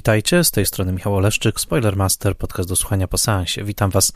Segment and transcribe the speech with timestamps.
[0.00, 3.64] Witajcie, z tej strony Michał Oleszczyk, Spoilermaster, podcast do słuchania po seansie.
[3.64, 4.12] Witam Was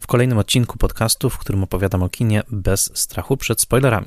[0.00, 4.06] w kolejnym odcinku podcastu, w którym opowiadam o kinie bez strachu przed spoilerami.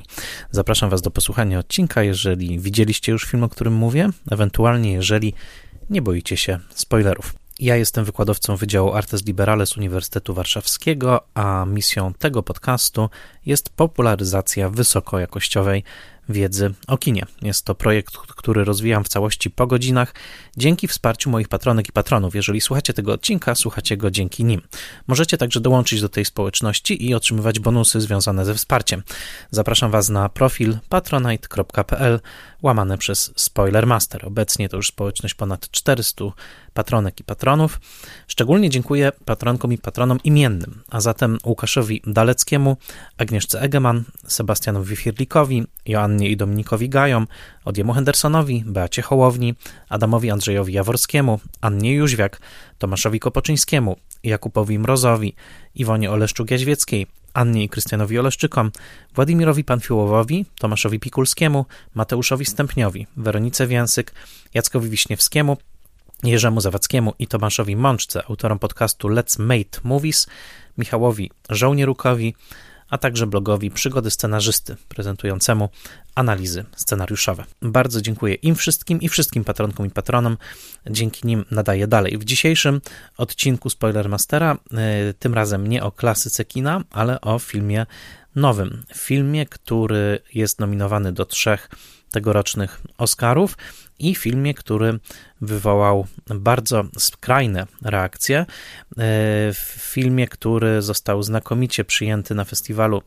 [0.50, 5.34] Zapraszam Was do posłuchania odcinka, jeżeli widzieliście już film, o którym mówię, ewentualnie jeżeli
[5.90, 7.34] nie boicie się spoilerów.
[7.58, 13.10] Ja jestem wykładowcą Wydziału Artes Liberales Uniwersytetu Warszawskiego, a misją tego podcastu
[13.46, 15.84] jest popularyzacja wysokojakościowej
[16.28, 17.26] wiedzy o kinie.
[17.42, 20.14] Jest to projekt, który rozwijam w całości po godzinach
[20.56, 22.34] dzięki wsparciu moich patronek i patronów.
[22.34, 24.62] Jeżeli słuchacie tego odcinka, słuchacie go dzięki nim.
[25.06, 29.02] Możecie także dołączyć do tej społeczności i otrzymywać bonusy związane ze wsparciem.
[29.50, 32.20] Zapraszam Was na profil patronite.pl
[32.62, 34.26] łamane przez Spoilermaster.
[34.26, 36.24] Obecnie to już społeczność ponad 400
[36.74, 37.80] patronek i patronów.
[38.26, 42.76] Szczególnie dziękuję patronkom i patronom imiennym, a zatem Łukaszowi Daleckiemu,
[43.18, 47.26] Agnieszce Egeman, Sebastianowi Firlikowi, Joannie i Dominikowi Gajom,
[47.64, 49.54] Odiemu Hendersonowi, Beacie Hołowni,
[49.88, 52.40] Adamowi Andrzejowi Jaworskiemu, Annie Jóźwiak,
[52.78, 55.34] Tomaszowi Kopoczyńskiemu, Jakubowi Mrozowi,
[55.74, 58.70] Iwonie Oleszczuk-Jaźwieckiej, Annie i Krystianowi Oleszczykom,
[59.14, 64.12] Władimirowi Panfiłowowi, Tomaszowi Pikulskiemu, Mateuszowi Stępniowi, Weronice Więsyk,
[64.54, 65.56] Jackowi Wiśniewskiemu,
[66.22, 70.26] Jerzemu Zawackiemu i Tomaszowi Mączce, autorom podcastu Let's Mate Movies,
[70.78, 72.34] Michałowi Żołnierukowi,
[72.88, 75.68] a także blogowi Przygody Scenarzysty, prezentującemu
[76.14, 77.44] analizy scenariuszowe.
[77.62, 80.36] Bardzo dziękuję im wszystkim i wszystkim patronkom i patronom.
[80.90, 82.18] Dzięki nim nadaję dalej.
[82.18, 82.80] W dzisiejszym
[83.16, 87.86] odcinku Spoilermastera, yy, tym razem nie o klasyce kina, ale o filmie
[88.36, 88.82] nowym.
[88.94, 91.68] Filmie, który jest nominowany do trzech
[92.12, 93.56] tegorocznych Oscarów
[93.98, 94.98] i filmie, który
[95.40, 98.38] wywołał bardzo skrajne reakcje.
[98.38, 98.46] E,
[99.52, 103.02] w filmie, który został znakomicie przyjęty na festiwalu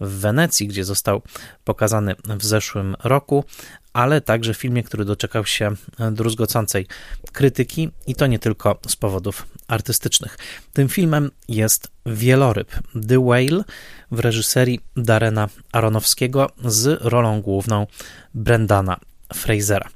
[0.00, 1.22] w Wenecji, gdzie został
[1.64, 3.44] pokazany w zeszłym roku,
[3.92, 5.70] ale także w filmie, który doczekał się
[6.12, 6.86] druzgocącej
[7.32, 10.38] krytyki i to nie tylko z powodów artystycznych.
[10.72, 12.70] Tym filmem jest Wieloryb
[13.08, 13.64] The Whale
[14.10, 17.86] w reżyserii Darena Aronowskiego z rolą główną
[18.34, 18.96] Brendana
[19.34, 19.88] Frasera.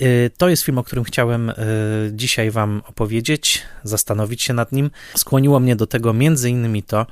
[0.00, 1.54] Y, to jest film, o którym chciałem y,
[2.12, 4.90] dzisiaj Wam opowiedzieć, zastanowić się nad nim.
[5.16, 7.06] Skłoniło mnie do tego między innymi to,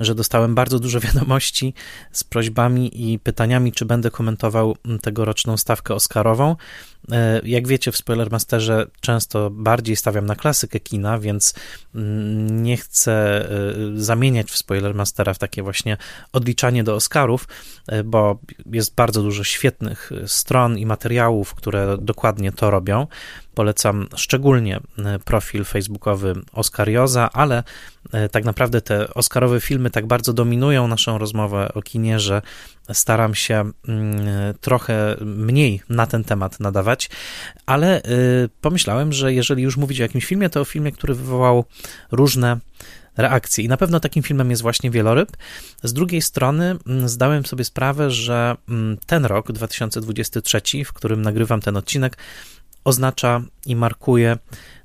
[0.00, 1.74] że dostałem bardzo dużo wiadomości
[2.12, 6.56] z prośbami i pytaniami, czy będę komentował tegoroczną stawkę Oscarową.
[7.12, 11.54] E, jak wiecie, w Spoilermasterze często bardziej stawiam na klasykę kina, więc
[11.94, 13.12] mm, nie chcę
[13.44, 13.48] e,
[13.94, 15.96] zamieniać w Spoilermastera w takie właśnie
[16.32, 17.48] odliczanie do Oscarów,
[17.88, 23.06] e, bo jest bardzo dużo świetnych stron i materiałów, które dokładnie to robią.
[23.54, 24.80] Polecam szczególnie
[25.24, 27.62] profil facebookowy Oscarioza, ale
[28.30, 32.42] tak naprawdę te Oscarowe filmy tak bardzo dominują naszą rozmowę o kinie, że
[32.92, 34.20] staram się mm,
[34.60, 37.10] trochę mniej na ten temat nadawać,
[37.66, 38.02] ale
[38.60, 41.64] pomyślałem, że jeżeli już mówić o jakimś filmie, to o filmie, który wywołał
[42.12, 42.60] różne
[43.16, 43.64] reakcje.
[43.64, 45.36] I na pewno takim filmem jest właśnie Wieloryb.
[45.82, 51.60] Z drugiej strony mm, zdałem sobie sprawę, że mm, ten rok, 2023, w którym nagrywam
[51.60, 52.16] ten odcinek,
[52.84, 54.38] oznacza i markuje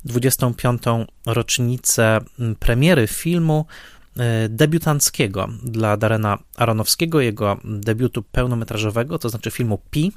[0.05, 0.81] 25.
[1.25, 2.19] rocznicę
[2.59, 3.65] premiery filmu,
[4.19, 10.11] E, debiutanckiego dla Darena Aronowskiego, jego debiutu pełnometrażowego, to znaczy filmu Pi,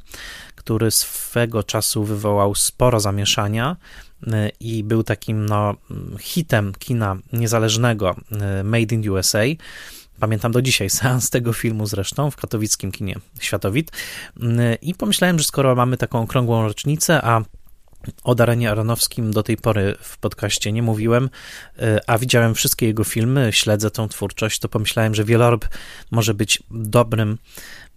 [0.55, 3.77] który swego czasu wywołał sporo zamieszania
[4.27, 5.75] e, i był takim no,
[6.21, 9.43] hitem kina niezależnego e, Made in USA.
[10.21, 13.93] Pamiętam do dzisiaj seans tego filmu zresztą w katowickim kinie Światowit
[14.83, 17.43] i pomyślałem, że skoro mamy taką okrągłą rocznicę, a
[18.25, 21.31] o Darenie Aronowskim do tej pory w podcaście nie mówiłem,
[21.79, 25.65] e, a widziałem wszystkie jego filmy, śledzę tą twórczość, to pomyślałem, że Wielorb
[26.11, 27.39] może być dobrym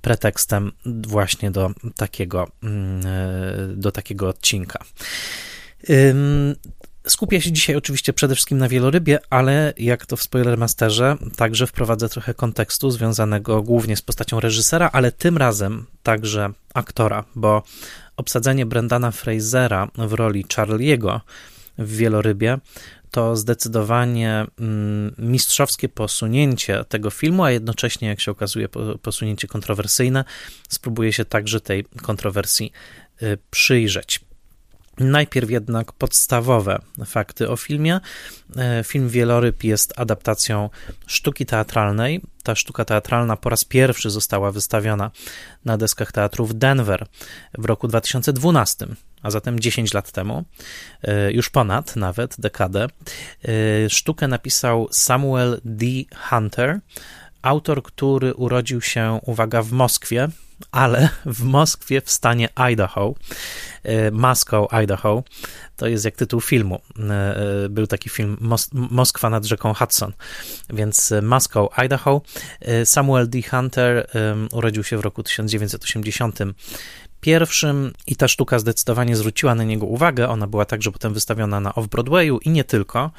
[0.01, 4.79] pretekstem właśnie do takiego, mm, e, do takiego odcinka.
[7.07, 12.09] Skupię się dzisiaj oczywiście przede wszystkim na wielorybie, ale jak to w Spoilermasterze, także wprowadzę
[12.09, 17.63] trochę kontekstu związanego głównie z postacią reżysera, ale tym razem także aktora, bo
[18.21, 21.19] obsadzenie Brendana Frasera w roli Charlie'ego
[21.77, 22.57] w Wielorybie
[23.11, 28.69] to zdecydowanie mm, mistrzowskie posunięcie tego filmu, a jednocześnie, jak się okazuje,
[29.01, 30.23] posunięcie kontrowersyjne.
[30.69, 32.71] Spróbuję się także tej kontrowersji
[33.21, 34.19] y, przyjrzeć.
[35.01, 37.99] Najpierw jednak podstawowe fakty o filmie.
[38.57, 40.69] E, film Wieloryb jest adaptacją
[41.07, 42.21] sztuki teatralnej.
[42.43, 45.11] Ta sztuka teatralna po raz pierwszy została wystawiona
[45.65, 47.05] na deskach teatru w Denver
[47.57, 48.87] w roku 2012,
[49.21, 50.43] a zatem 10 lat temu,
[51.03, 52.87] e, już ponad nawet dekadę.
[53.45, 55.85] E, sztukę napisał Samuel D.
[56.29, 56.79] Hunter,
[57.41, 60.27] autor, który urodził się, uwaga, w Moskwie
[60.71, 63.15] ale w Moskwie, w stanie Idaho,
[64.11, 65.23] Moscow, Idaho,
[65.75, 66.81] to jest jak tytuł filmu.
[67.69, 70.13] Był taki film Mos Moskwa nad rzeką Hudson,
[70.69, 72.21] więc Moscow, Idaho.
[72.85, 73.41] Samuel D.
[73.41, 74.07] Hunter
[74.51, 76.39] urodził się w roku 1980
[77.21, 80.29] pierwszym i ta sztuka zdecydowanie zwróciła na niego uwagę.
[80.29, 83.11] Ona była także potem wystawiona na Off-Broadwayu i nie tylko.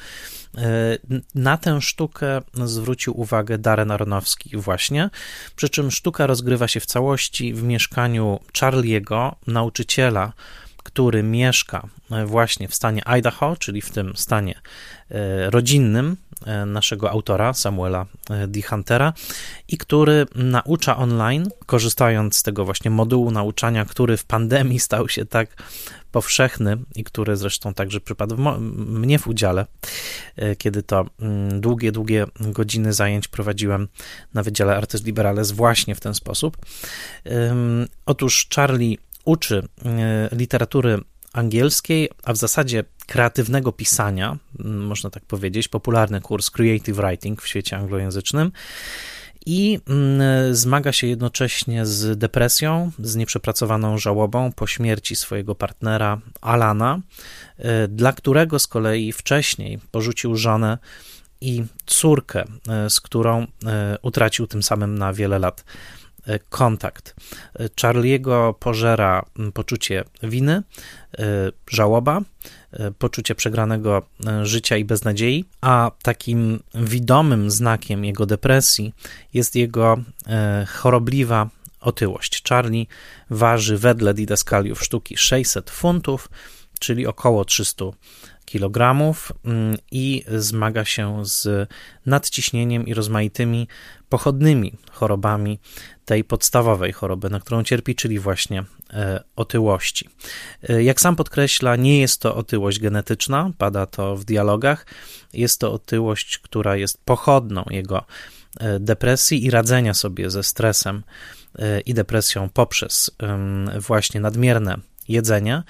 [0.57, 0.97] E,
[1.35, 5.09] na tę sztukę zwrócił uwagę Darren Aronofsky właśnie,
[5.55, 10.33] przy czym sztuka rozgrywa się w całości w mieszkaniu Charliego, nauczyciela,
[10.83, 11.87] który mieszka
[12.25, 14.61] właśnie w stanie Idaho, czyli w tym stanie
[15.49, 18.05] rodzinnym e, naszego autora, Samuela
[18.47, 18.61] D.
[18.61, 19.13] Huntera,
[19.67, 25.25] i który naucza online, korzystając z tego właśnie modułu nauczania, który w pandemii stał się
[25.25, 25.63] tak
[26.11, 29.65] powszechny i który zresztą także przypadł mnie w udziale,
[30.35, 33.87] e, kiedy to mm, długie, długie godziny zajęć prowadziłem
[34.33, 36.57] na Wydziale Artes Liberales właśnie w ten sposób.
[38.05, 40.99] Otóż Charlie uczy e, literatury
[41.33, 47.77] angielskiej, a w zasadzie kreatywnego pisania, można tak powiedzieć, popularny kurs Creative Writing w świecie
[47.77, 48.51] anglojęzycznym.
[49.45, 49.79] I
[50.51, 56.99] zmaga się jednocześnie z depresją, z nieprzepracowaną żałobą po śmierci swojego partnera Alana,
[57.57, 60.77] e, dla którego z kolei wcześniej porzucił żonę
[61.41, 65.63] i córkę, e, z którą e, utracił tym samym na wiele lat
[66.49, 67.15] kontakt.
[67.81, 70.63] Charliego pożera poczucie winy,
[71.69, 72.21] żałoba,
[72.97, 74.01] poczucie przegranego
[74.43, 78.93] życia i beznadziei, a takim widomym znakiem jego depresji
[79.33, 79.97] jest jego
[80.67, 81.49] chorobliwa
[81.81, 82.43] otyłość.
[82.49, 82.85] Charlie
[83.29, 86.29] waży wedle didaskaliów sztuki 600 funtów,
[86.79, 87.85] czyli około 300
[88.53, 89.13] kg
[89.91, 91.69] i zmaga się z
[92.05, 93.67] nadciśnieniem i rozmaitymi
[94.09, 95.59] pochodnymi chorobami
[96.05, 98.63] tej podstawowej choroby, na którą cierpi, czyli właśnie
[98.93, 100.09] e, otyłości.
[100.69, 104.85] E, jak sam podkreśla, nie jest to otyłość genetyczna, pada to w dialogach,
[105.33, 108.05] jest to otyłość, która jest pochodną jego
[108.59, 111.03] e, depresji i radzenia sobie ze stresem
[111.85, 113.11] i depresją poprzez
[113.79, 114.77] właśnie nadmierne
[115.07, 115.57] jedzenia.
[115.57, 115.63] E,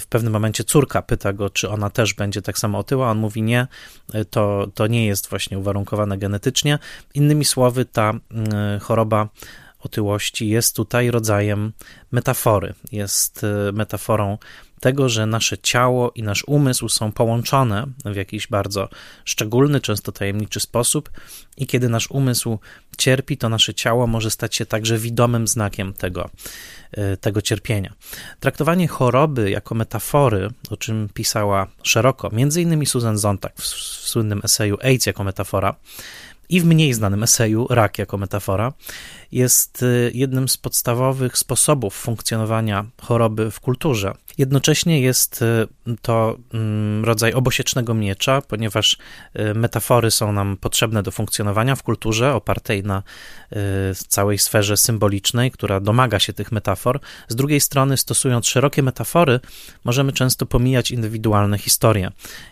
[0.00, 3.10] w pewnym momencie córka pyta go, czy ona też będzie tak samo otyła.
[3.10, 3.66] On mówi nie,
[4.12, 6.78] e, to, to nie jest właśnie uwarunkowane genetycznie.
[7.14, 9.28] Innymi słowy, ta mm, choroba
[9.78, 11.72] otyłości jest tutaj rodzajem
[12.12, 12.74] metafory.
[12.92, 14.38] Jest e, metaforą
[14.80, 18.88] tego, że nasze ciało i nasz umysł są połączone w jakiś bardzo
[19.24, 21.10] szczególny, często tajemniczy sposób,
[21.56, 22.58] i kiedy nasz umysł
[22.98, 26.30] cierpi, to nasze ciało może stać się także widomym znakiem tego,
[26.92, 27.92] e, tego cierpienia.
[28.40, 33.66] Traktowanie choroby jako metafory, o czym pisała szeroko, innymi Susan Zontag w
[34.08, 35.76] słynnym eseju AIDS jako metafora,
[36.48, 38.72] i w mniej znanym eseju Rak jako metafora,
[39.32, 44.14] jest y, jednym z podstawowych sposobów funkcjonowania choroby w kulturze.
[44.38, 45.66] Jednocześnie jest y,
[46.02, 48.96] to mm, rodzaj obosiecznego miecza, ponieważ
[49.38, 53.02] y, metafory są nam potrzebne do funkcjonowania w kulturze opartej na
[54.08, 57.00] całej sferze symbolicznej, która domaga się tych metafor.
[57.28, 59.40] Z drugiej strony, stosując szerokie metafory,
[59.84, 62.10] możemy często pomijać indywidualne historie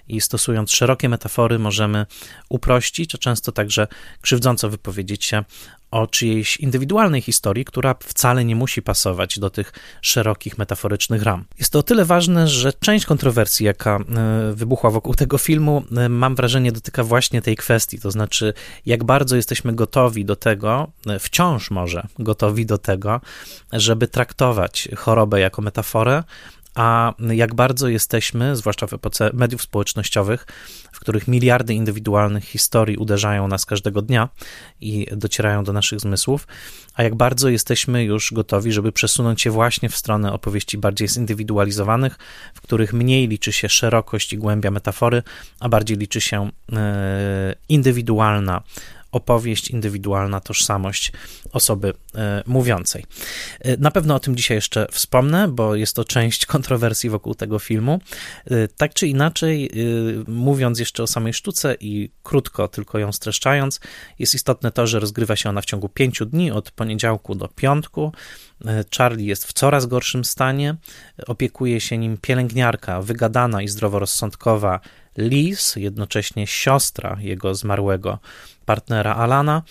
[0.08, 2.06] i stosując szerokie metafory, możemy
[2.48, 3.86] uprościć, a często także
[4.20, 5.44] krzywdząco wypowiedzieć się
[5.94, 9.72] o czyjejś indywidualnej historii, która wcale nie musi pasować do tych
[10.02, 11.44] szerokich, metaforycznych ram.
[11.58, 16.08] Jest to o tyle ważne, że część kontrowersji, jaka e, wybuchła wokół tego filmu, e,
[16.08, 18.52] mam wrażenie, dotyka właśnie tej kwestii, to znaczy,
[18.86, 23.20] jak bardzo jesteśmy gotowi do tego, e, wciąż może gotowi do tego,
[23.72, 26.22] żeby traktować chorobę jako metaforę,
[26.74, 30.46] a jak bardzo jesteśmy, zwłaszcza w epoce mediów społecznościowych,
[30.92, 34.28] w których miliardy indywidualnych historii uderzają nas każdego dnia
[34.80, 36.46] i docierają do naszych zmysłów,
[36.94, 42.18] a jak bardzo jesteśmy już gotowi, żeby przesunąć się właśnie w stronę opowieści bardziej zindywidualizowanych,
[42.54, 45.22] w których mniej liczy się szerokość i głębia metafory,
[45.60, 48.62] a bardziej liczy się e, indywidualna
[49.14, 51.12] opowieść, indywidualna tożsamość
[51.52, 53.04] osoby e, mówiącej.
[53.60, 57.58] E, na pewno o tym dzisiaj jeszcze wspomnę, bo jest to część kontrowersji wokół tego
[57.58, 58.00] filmu.
[58.50, 59.70] E, tak czy inaczej,
[60.28, 63.80] mówiąc jeszcze o samej sztuce i krótko tylko ją streszczając,
[64.18, 68.12] jest istotne to, że rozgrywa się ona w ciągu pięciu dni, od poniedziałku do piątku.
[68.96, 70.74] Charlie jest w coraz gorszym stanie,
[71.26, 74.80] opiekuje się nim pielęgniarka, wygadana i zdroworozsądkowa
[75.18, 78.18] Liz, jednocześnie siostra jego zmarłego
[78.64, 79.62] partnera Alana.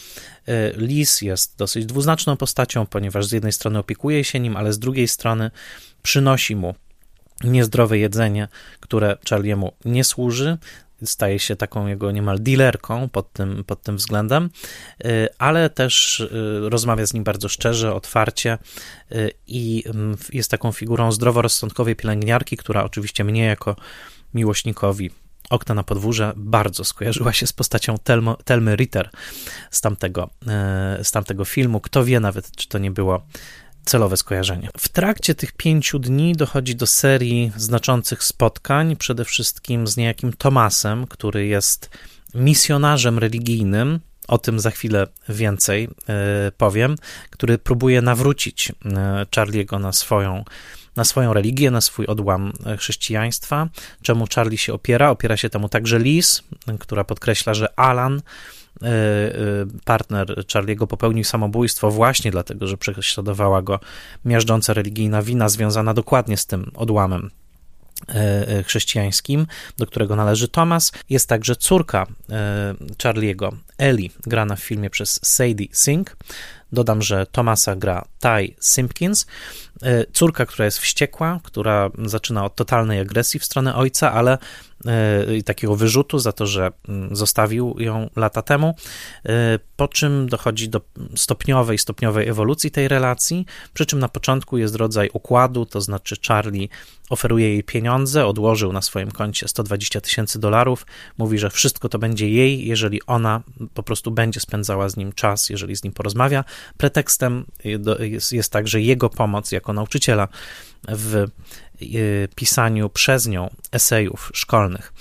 [0.48, 4.80] E, Liz jest dosyć dwuznaczną postacią, ponieważ z jednej strony opiekuje się nim, ale z
[4.80, 5.52] drugiej strony
[6.02, 6.76] przynosi mu
[7.44, 8.48] niezdrowe jedzenie,
[8.80, 10.58] które Charliemu nie służy.
[11.06, 14.50] staje się taką jego niemal dealerką pod tym, pod tym względem,
[15.38, 16.24] ale też
[16.62, 18.58] rozmawia z nim bardzo szczerze, otwarcie
[19.48, 23.76] i mm, jest taką figurą zdroworozsądkowej pielęgniarki, która oczywiście mnie jako
[24.34, 25.12] miłośnikowi
[25.50, 29.10] Okna na podwórze bardzo skojarzyła się z postacią Telmo, Telmy Ritter
[29.72, 30.30] z tamtego,
[31.04, 31.80] z tamtego filmu.
[31.80, 33.26] Kto wie nawet, czy to nie było
[33.86, 34.70] celowe skojarzenie.
[34.78, 41.08] W trakcie tych pięciu dni dochodzi do serii znaczących spotkań, przede wszystkim z niejakim Tomasem,
[41.08, 41.90] który jest
[42.34, 46.96] misjonarzem religijnym, o tym za chwilę więcej e, powiem,
[47.30, 48.74] który próbuje nawrócić e,
[49.36, 50.44] Charlie'ego na swoją,
[50.96, 53.70] na swoją religię, na swój odłam e, chrześcijaństwa.
[54.02, 55.10] Czemu Charlie się opiera?
[55.10, 56.44] Opiera się temu także Liz,
[56.80, 58.22] która podkreśla, że Alan
[58.82, 63.80] E, e, partner Charlie'ego popełnił samobójstwo właśnie dlatego, że prześladowała go
[64.26, 67.32] miażdżąca religijna wina związana dokładnie z tym odłamem
[68.66, 69.48] chrześcijańskim,
[69.78, 70.92] do którego należy Thomas.
[71.10, 72.08] Jest także córka
[73.04, 76.18] Charlie'ego, Ellie, grana w filmie przez Sadie Sink.
[76.72, 79.26] Dodam, że Thomasa gra Ty Simpkins.
[80.14, 84.38] Córka, która jest wściekła, która zaczyna od totalnej agresji w stronę ojca, ale
[84.86, 88.76] E, i takiego wyrzutu za to, że mm, zostawił ją lata temu,
[89.26, 90.82] e, po czym dochodzi do
[91.16, 96.70] stopniowej, stopniowej ewolucji tej relacji, przy czym na początku jest rodzaj układu, to znaczy Charlie
[97.10, 100.86] oferuje jej pieniądze, odłożył na swoim koncie 120 tysięcy dolarów,
[101.18, 103.42] mówi, że wszystko to będzie jej, jeżeli ona
[103.74, 106.44] po prostu będzie spędzała z nim czas, jeżeli z nim porozmawia.
[106.78, 107.46] Pretekstem
[108.02, 110.28] jest, jest także jego pomoc jako nauczyciela
[110.88, 111.26] w
[111.82, 114.94] Y, pisaniu przez nią esejów szkolnych.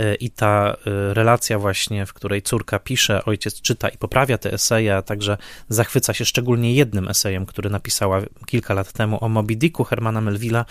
[0.00, 4.52] Y, I ta y, relacja, właśnie, w której córka pisze, ojciec czyta i poprawia te
[4.52, 5.36] eseje, a także
[5.68, 10.64] zachwyca się szczególnie jednym esejem, który napisała kilka lat temu o Moby Dicku Hermana Melvilla,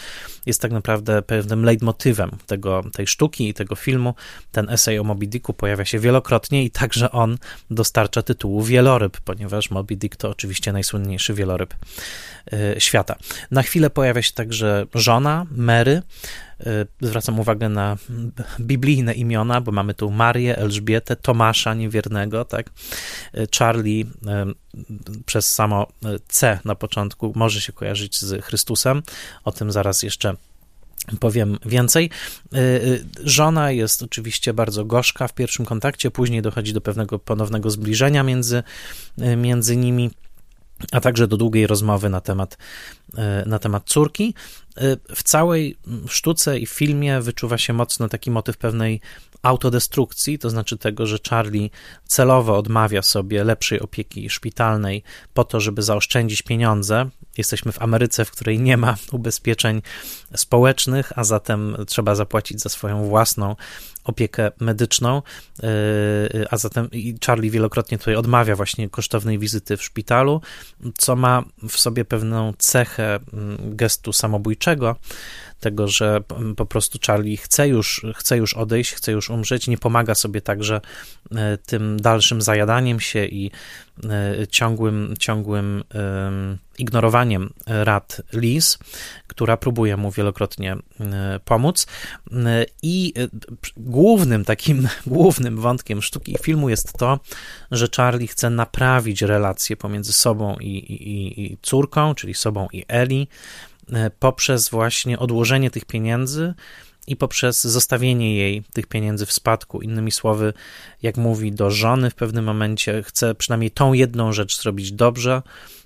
[0.45, 4.15] jest tak naprawdę pewnym leitmotywem tego, tej sztuki i tego filmu.
[4.51, 7.37] Ten esej o Moby Dicku pojawia się wielokrotnie i także on
[7.71, 11.73] dostarcza tytułu Wieloryb, ponieważ Moby Dick to oczywiście najsłynniejszy wieloryb
[12.77, 13.15] świata.
[13.51, 16.01] Na chwilę pojawia się także żona Mary,
[17.01, 17.97] zwracam uwagę na
[18.59, 22.69] biblijne imiona, bo mamy tu Marię, Elżbietę, Tomasza niewiernego, tak?
[23.33, 24.45] E, Charlie e,
[25.25, 25.87] przez samo
[26.27, 29.03] C na początku może się kojarzyć z Chrystusem.
[29.43, 30.35] O tym zaraz jeszcze
[31.19, 32.09] powiem więcej.
[33.23, 38.63] Żona jest oczywiście bardzo gorzka w pierwszym kontakcie, później dochodzi do pewnego ponownego zbliżenia między,
[39.37, 40.11] między nimi
[40.91, 42.57] a także do długiej rozmowy na temat,
[43.45, 44.33] na temat córki.
[44.77, 49.01] Y, w całej sztuce i filmie wyczuwa się mocno taki motyw pewnej
[49.41, 51.69] autodestrukcji, to znaczy tego, że Charlie
[52.05, 57.09] celowo odmawia sobie lepszej opieki szpitalnej po to, żeby zaoszczędzić pieniądze.
[57.37, 59.81] Jesteśmy w Ameryce, w której nie ma ubezpieczeń
[60.35, 63.55] społecznych, a zatem trzeba zapłacić za swoją własną
[64.03, 65.21] opiekę medyczną,
[65.63, 65.69] yy,
[66.51, 66.89] a zatem
[67.25, 70.41] Charlie wielokrotnie tutaj odmawia właśnie kosztownej wizyty w szpitalu,
[70.97, 74.95] co ma w sobie pewną cechę mm, gestu samobójczego,
[75.59, 76.21] tego, że
[76.57, 80.81] po prostu Charlie chce już, chce już odejść, chce już umrzeć, nie pomaga sobie także
[81.35, 83.51] e, tym dalszym zajadaniem się i
[84.49, 85.83] ciągłym, ciągłym
[86.77, 88.77] ignorowaniem rad Liz,
[89.27, 91.87] która próbuje mu wielokrotnie e, pomóc.
[92.83, 93.13] I
[93.77, 97.19] głównym takim, głównym wątkiem sztuki i filmu jest to,
[97.71, 103.25] że Charlie chce naprawić relacje pomiędzy sobą i, i, i córką, czyli sobą i Ellie,
[103.93, 106.53] E, poprzez właśnie odłożenie tych pieniędzy
[107.07, 109.81] i poprzez zostawienie jej tych pieniędzy w spadku.
[109.81, 110.53] Innymi słowy,
[111.01, 115.41] jak mówi do żony w pewnym momencie, chce przynajmniej tą jedną rzecz zrobić dobrze,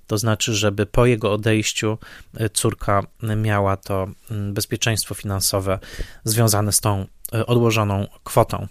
[0.08, 1.98] to znaczy, żeby po jego odejściu
[2.38, 3.04] e, córka
[3.38, 5.80] miała to mm, bezpieczeństwo finansowe
[6.24, 8.68] związane z tą e, odłożoną kwotą.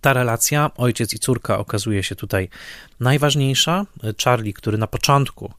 [0.00, 2.48] Ta relacja, ojciec i córka, okazuje się tutaj
[3.00, 3.86] najważniejsza.
[4.24, 5.52] Charlie, który na początku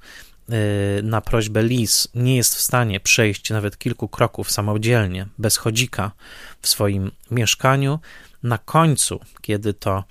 [1.03, 6.12] na prośbę Liz nie jest w stanie przejść nawet kilku kroków samodzielnie, bez chodzika
[6.62, 8.00] w swoim mieszkaniu,
[8.43, 10.03] na końcu, kiedy to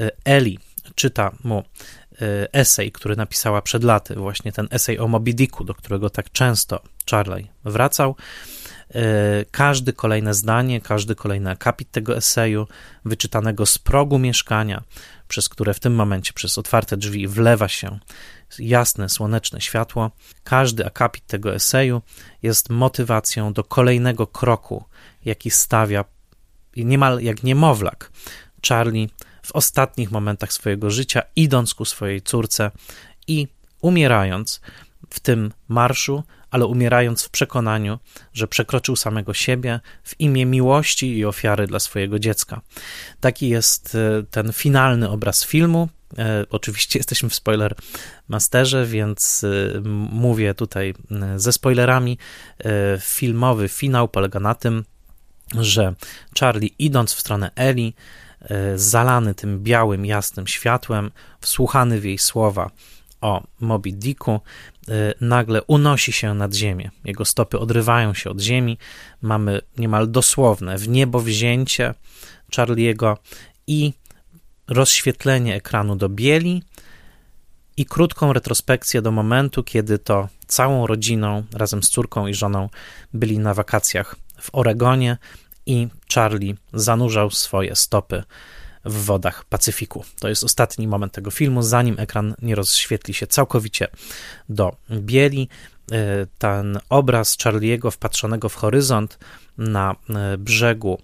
[0.00, 0.58] y, Eli
[0.94, 1.64] czyta mu
[2.12, 6.32] y, esej, który napisała przed laty, właśnie ten esej o Moby Dicku, do którego tak
[6.32, 8.16] często Charlie wracał,
[9.50, 12.66] każdy kolejne zdanie, każdy kolejny akapit tego eseju,
[13.04, 14.82] wyczytanego z progu mieszkania,
[15.28, 17.98] przez które w tym momencie, przez otwarte drzwi, wlewa się
[18.58, 20.10] jasne, słoneczne światło.
[20.44, 22.02] Każdy akapit tego eseju
[22.42, 24.84] jest motywacją do kolejnego kroku,
[25.24, 26.04] jaki stawia
[26.76, 28.10] niemal jak niemowlak
[28.68, 29.08] Charlie
[29.42, 32.70] w ostatnich momentach swojego życia, idąc ku swojej córce
[33.26, 33.48] i
[33.80, 34.60] umierając,
[35.10, 37.98] w tym marszu, ale umierając w przekonaniu,
[38.32, 42.60] że przekroczył samego siebie w imię miłości i ofiary dla swojego dziecka.
[43.20, 45.88] Taki jest e, ten finalny obraz filmu.
[46.18, 47.74] E, oczywiście jesteśmy w spoiler
[48.28, 49.80] masterze, więc e,
[50.12, 50.94] mówię tutaj
[51.36, 52.18] ze spoilerami.
[53.00, 54.84] Filmowy finał polega na tym,
[55.60, 55.94] że
[56.40, 57.94] Charlie idąc w stronę Eli,
[58.76, 62.70] zalany tym białym, jasnym światłem, wsłuchany w jej słowa
[63.20, 64.40] o Moby Dicku,
[64.88, 66.90] Y, nagle unosi się nad ziemię.
[67.04, 68.78] Jego stopy odrywają się od ziemi.
[69.22, 71.94] Mamy niemal dosłowne w niebo wzięcie
[72.56, 73.18] Charliego
[73.66, 73.92] i
[74.68, 76.62] rozświetlenie ekranu do bieli
[77.76, 82.68] i krótką retrospekcję do momentu, kiedy to całą rodziną razem z córką i żoną
[83.14, 85.18] byli na wakacjach w Oregonie
[85.66, 88.22] i Charlie zanurzał swoje stopy
[88.84, 90.04] w wodach Pacyfiku.
[90.20, 93.88] To jest ostatni moment tego filmu, zanim ekran nie rozświetli się całkowicie
[94.48, 95.48] do bieli.
[95.92, 99.18] E, ten obraz Charliego wpatrzonego w horyzont
[99.58, 100.98] na e, brzegu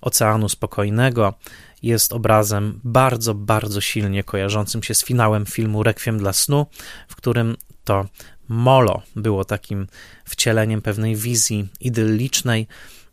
[0.00, 1.34] Oceanu Spokojnego
[1.84, 6.66] jest obrazem bardzo, bardzo silnie kojarzącym się z finałem filmu Requiem dla snu,
[7.08, 8.06] w którym to
[8.48, 9.86] Molo było takim
[10.24, 12.66] wcieleniem pewnej wizji idyllicznej,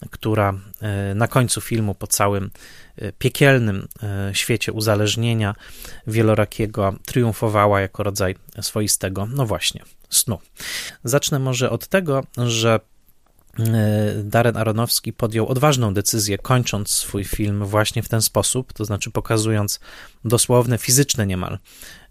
[0.10, 2.52] która e, na końcu filmu po całym
[2.96, 5.56] e, piekielnym e, świecie uzależnienia
[6.08, 10.40] wielorakiego triumfowała jako rodzaj swoistego, no właśnie, snu.
[11.04, 12.80] Zacznę może od tego, że
[14.24, 19.80] Darren Aronowski podjął odważną decyzję, kończąc swój film właśnie w ten sposób, to znaczy pokazując
[20.26, 21.60] dosłowne, fizyczne niemal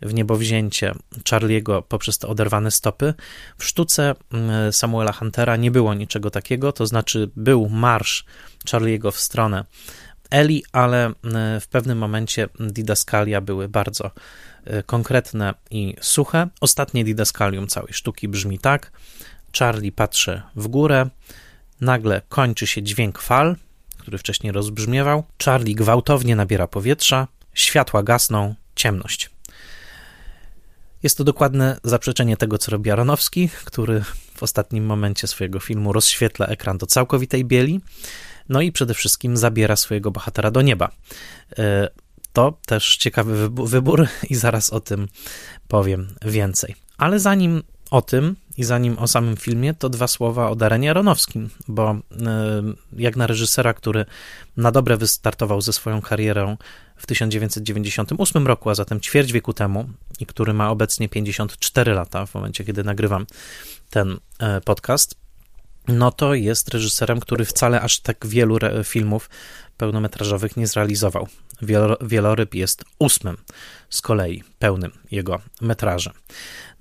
[0.03, 0.95] w niebowzięcie
[1.31, 3.15] Charliego poprzez te oderwane stopy.
[3.59, 8.25] W sztuce mm, Samuela Huntera nie było niczego takiego, to znaczy był marsz
[8.71, 9.65] Charliego w stronę
[10.31, 14.11] Eli, ale mm, w pewnym momencie didaskalia były bardzo
[14.87, 16.49] konkretne i suche.
[16.61, 18.93] Ostatnie didaskalium całej sztuki brzmi tak:
[19.59, 21.11] Charlie patrzy w górę,
[21.81, 23.57] nagle kończy się dźwięk fal,
[23.99, 25.25] który wcześniej rozbrzmiewał.
[25.45, 29.31] Charlie gwałtownie nabiera powietrza, światła gasną, ciemność.
[31.03, 36.47] Jest to dokładne zaprzeczenie tego, co robi Aronowski, który w ostatnim momencie swojego filmu rozświetla
[36.47, 37.81] ekran do całkowitej bieli,
[38.49, 40.91] no i przede wszystkim zabiera swojego bohatera do nieba.
[41.59, 41.89] E,
[42.33, 45.09] to też ciekawy wybór i zaraz o tym
[45.69, 46.75] powiem więcej.
[46.99, 51.51] Ale zanim o tym i zanim o samym filmie, to dwa słowa o Darenie Aronowskim,
[51.69, 51.99] bo e,
[52.97, 54.05] jak na reżysera, który
[54.57, 56.57] na dobre wystartował ze swoją karierą
[56.97, 59.89] w 1998 roku, a zatem ćwierć wieku temu,
[60.21, 63.27] i który ma obecnie 54 lata w momencie, kiedy nagrywam
[63.91, 65.15] ten e, podcast,
[65.89, 69.31] no to jest reżyserem, który wcale aż tak wielu filmów
[69.77, 71.29] pełnometrażowych nie zrealizował.
[72.01, 73.37] Wieloryb jest ósmym
[73.91, 76.13] z kolei pełnym jego metrażem.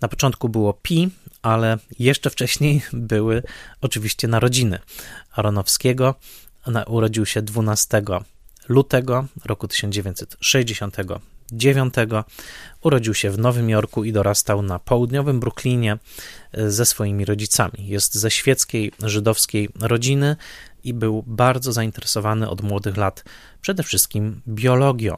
[0.02, 1.10] Na początku było Pi,
[1.42, 2.82] ale jeszcze wcześniej
[3.14, 3.44] były
[3.82, 4.80] oczywiście narodziny
[5.32, 6.16] Aronowskiego.
[6.88, 8.02] Urodził się 12
[8.70, 11.94] lutego roku 1969.
[12.82, 15.98] Urodził się w Nowym Jorku i dorastał na południowym Brooklynie
[16.52, 17.88] e, ze swoimi rodzicami.
[17.88, 20.36] Jest ze świeckiej żydowskiej rodziny
[20.84, 23.24] i był bardzo zainteresowany od młodych lat
[23.62, 25.18] przede wszystkim biologią.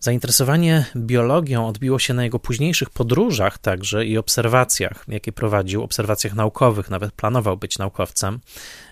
[0.00, 6.90] Zainteresowanie biologią odbiło się na jego późniejszych podróżach także i obserwacjach, jakie prowadził, obserwacjach naukowych,
[6.90, 8.40] nawet planował być naukowcem.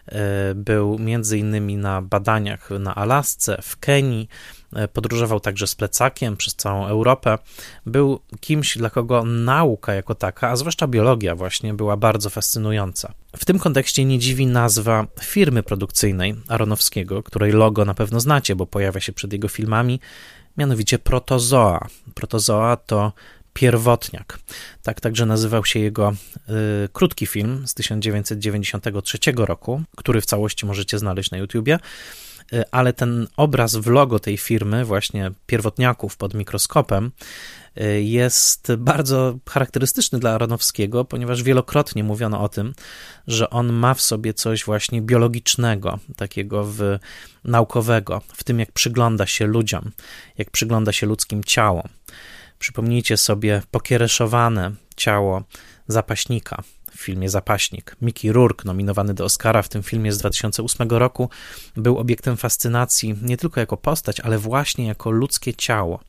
[0.07, 4.29] E, był między innymi na badaniach na Alasce, w Kenii,
[4.92, 7.38] podróżował także z plecakiem przez całą Europę.
[7.87, 13.14] Był kimś, dla kogo nauka jako taka, a zwłaszcza biologia właśnie, była bardzo fascynująca.
[13.37, 18.66] W tym kontekście nie dziwi nazwa firmy produkcyjnej Aronowskiego, której logo na pewno znacie, bo
[18.66, 20.00] pojawia się przed jego filmami
[20.57, 21.87] mianowicie protozoa.
[22.14, 23.12] Protozoa to
[23.52, 24.38] pierwotniak.
[24.83, 30.98] Tak także nazywał się jego y, krótki film z 1993 roku, który w całości możecie
[30.98, 31.79] znaleźć na YouTubie.
[32.52, 37.11] Y, ale ten obraz w logo tej firmy, właśnie pierwotniaków pod mikroskopem,
[37.80, 42.74] y, jest bardzo charakterystyczny dla Aronowskiego, ponieważ wielokrotnie mówiono o tym,
[43.26, 46.98] że on ma w sobie coś właśnie biologicznego, takiego w,
[47.44, 49.90] naukowego, w tym jak przygląda się ludziom,
[50.38, 51.88] jak przygląda się ludzkim ciałom.
[52.59, 55.42] Przypomnijcie sobie pokiereszowane ciało
[55.88, 56.62] zapaśnika,
[56.96, 57.96] w filmie Zapaśnik.
[58.02, 61.30] Mickey Rourke, nominowany do Oscara w tym filmie z 2008 roku,
[61.76, 66.00] był obiektem fascynacji nie tylko jako postać, ale właśnie jako ludzkie ciało,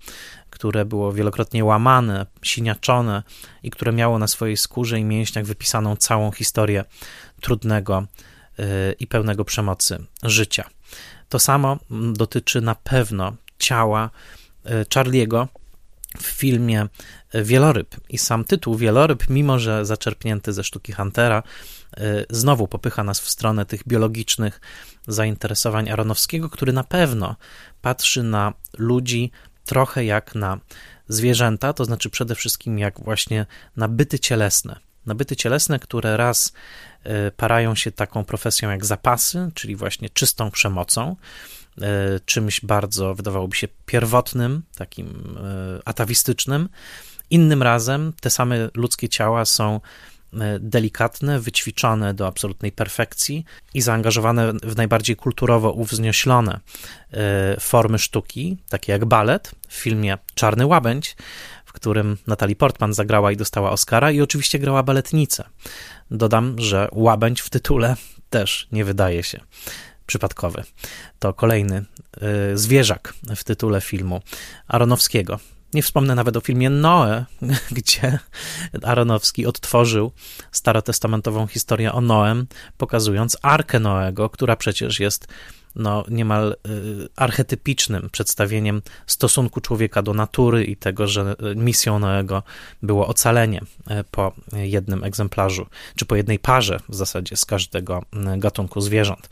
[0.49, 3.23] które było wielokrotnie łamane, siniaczone
[3.63, 6.85] i które miało na swojej skórze i mięśniach wypisaną całą historię
[7.41, 8.03] trudnego
[8.57, 8.65] yy,
[8.99, 10.69] i pełnego przemocy życia.
[11.29, 11.77] To samo
[12.13, 14.09] dotyczy na pewno ciała
[14.65, 15.47] yy, Charliego,
[16.17, 16.87] w filmie
[17.33, 17.95] Wieloryb.
[18.09, 21.43] I sam tytuł Wieloryb, mimo że zaczerpnięty ze sztuki Huntera,
[22.29, 24.61] znowu popycha nas w stronę tych biologicznych
[25.07, 27.35] zainteresowań Aronowskiego, który na pewno
[27.81, 29.31] patrzy na ludzi
[29.65, 30.59] trochę jak na
[31.07, 34.79] zwierzęta, to znaczy przede wszystkim jak właśnie na byty cielesne.
[35.05, 36.53] Na byty cielesne, które raz
[37.03, 41.15] e, parają się taką profesją jak zapasy, czyli właśnie czystą przemocą,
[42.25, 46.69] czymś bardzo, wydawałoby się, pierwotnym, takim e, atawistycznym.
[47.29, 49.79] Innym razem te same ludzkie ciała są
[50.59, 56.59] delikatne, wyćwiczone do absolutnej perfekcji i zaangażowane w najbardziej kulturowo uwznioślone
[57.59, 61.15] formy sztuki, takie jak balet w filmie Czarny Łabędź,
[61.65, 65.43] w którym Natalie Portman zagrała i dostała Oscara i oczywiście grała baletnicę.
[66.11, 67.95] Dodam, że łabędź w tytule
[68.29, 69.39] też nie wydaje się
[70.07, 70.63] przypadkowy.
[71.19, 71.85] To kolejny
[72.53, 74.21] y, zwierzak w tytule filmu
[74.67, 75.39] Aronowskiego.
[75.73, 77.25] Nie wspomnę nawet o filmie Noe,
[77.71, 78.19] gdzie
[78.83, 80.11] Aronowski odtworzył
[80.51, 85.27] starotestamentową historię o Noem, pokazując Arkę Noego, która przecież jest
[85.77, 92.43] no, niemal y, archetypicznym przedstawieniem stosunku człowieka do natury i tego, że y, misją Noego
[92.81, 98.03] było ocalenie y, po jednym egzemplarzu, czy po jednej parze w zasadzie z każdego
[98.37, 99.29] gatunku zwierząt.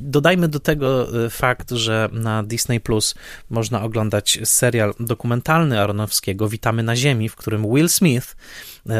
[0.00, 3.14] Dodajmy do tego fakt, że na Disney Plus
[3.50, 8.36] można oglądać serial dokumentalny Aronowskiego Witamy na Ziemi, w którym Will Smith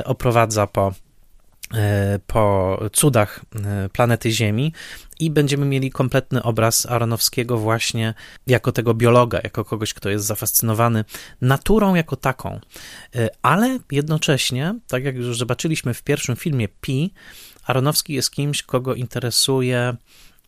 [0.04, 0.92] oprowadza po
[2.26, 3.40] po cudach
[3.92, 4.72] planety Ziemi
[5.20, 8.14] i będziemy mieli kompletny obraz Aronowskiego właśnie
[8.46, 11.04] jako tego biologa, jako kogoś, kto jest zafascynowany
[11.40, 12.60] naturą jako taką.
[13.16, 17.12] E, ale jednocześnie, tak jak już zobaczyliśmy w pierwszym filmie Pi,
[17.64, 19.96] Aronowski jest kimś, kogo interesuje.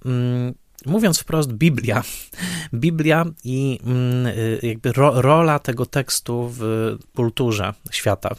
[0.05, 0.55] Mm,
[0.87, 2.03] mówiąc wprost, Biblia.
[2.73, 8.35] Biblia i mm, e, jakby ro, rola tego tekstu w kulturze świata.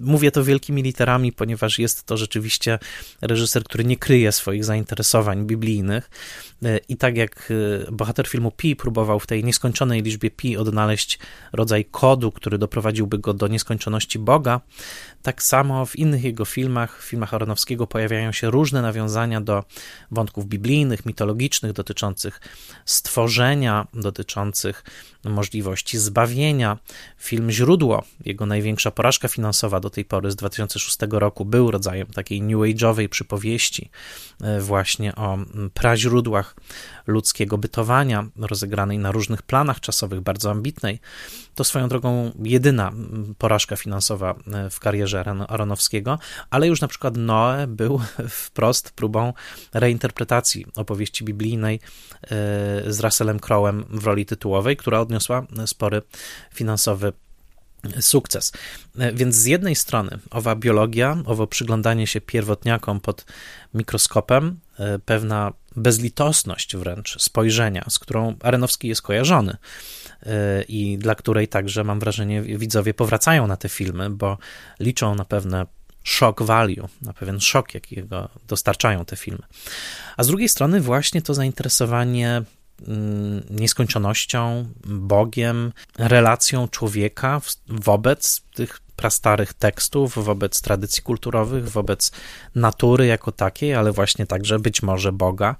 [0.00, 2.78] Mówię to wielkimi literami, ponieważ jest to rzeczywiście
[3.22, 6.10] reżyser, który nie kryje swoich zainteresowań biblijnych.
[6.62, 7.52] E, I tak jak
[7.88, 11.18] e, bohater filmu Pi próbował w tej nieskończonej liczbie Pi odnaleźć
[11.52, 14.60] rodzaj kodu, który doprowadziłby go do nieskończoności Boga,
[15.22, 19.64] tak samo w innych jego filmach, w filmach Aronowskiego pojawiają się różne nawiązania do
[20.10, 22.40] wątków biblijnych, mitologicznych, dotyczących
[22.84, 24.84] stworzenia, dotyczących
[25.24, 26.78] możliwości zbawienia.
[27.18, 32.42] Film Źródło, jego największa porażka finansowa do tej pory z 2006 roku, był rodzajem takiej
[32.42, 33.90] new age'owej przypowieści
[34.42, 35.38] e, właśnie o
[35.74, 36.56] praźródłach
[37.06, 41.00] ludzkiego bytowania, rozegranej na różnych planach czasowych, bardzo ambitnej.
[41.54, 42.92] To swoją drogą jedyna
[43.38, 46.18] porażka finansowa e, w karierze Aronowskiego,
[46.50, 48.00] ale już na przykład Noe był
[48.44, 49.32] wprost próbą
[49.74, 51.80] reinterpretacji opowieści biblijnej
[52.22, 52.28] e,
[52.92, 56.02] z Russellem Crowem w roli tytułowej, która odniosła spory
[56.54, 57.12] finansowy
[58.00, 58.52] sukces.
[58.98, 63.24] E, więc z jednej strony owa biologia, owo przyglądanie się pierwotniakom pod
[63.74, 64.60] mikroskopem,
[65.04, 69.56] pewna bezlitosność wręcz spojrzenia, z którą Arenowski jest kojarzony
[70.68, 74.38] i dla której także mam wrażenie widzowie powracają na te filmy, bo
[74.80, 75.66] liczą na pewne
[76.04, 79.42] shock value, na pewien szok, jakiego dostarczają te filmy.
[80.16, 82.42] A z drugiej strony właśnie to zainteresowanie
[83.50, 92.12] nieskończonością, Bogiem, relacją człowieka wobec tych prastarych tekstów, wobec tradycji kulturowych, wobec
[92.54, 95.56] natury jako takiej, ale właśnie także być może Boga.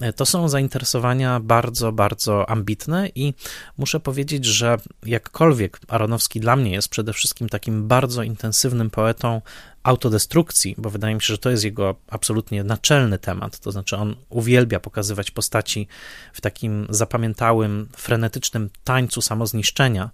[0.00, 3.34] E, to są zainteresowania bardzo, bardzo ambitne i
[3.78, 4.76] muszę powiedzieć, że
[5.06, 9.40] jakkolwiek Aronowski dla mnie jest przede wszystkim takim bardzo intensywnym poetą
[9.86, 13.58] autodestrukcji, bo wydaje mi się, że to jest jego absolutnie naczelny temat.
[13.58, 15.88] To znaczy, on uwielbia pokazywać postaci
[16.32, 20.10] w takim zapamiętałym, frenetycznym tańcu samozniszczenia.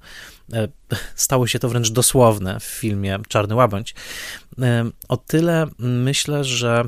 [0.53, 0.69] E,
[1.15, 3.95] stało się to wręcz dosłowne w filmie Czarny Łabędź.
[4.59, 6.85] E, o tyle myślę, że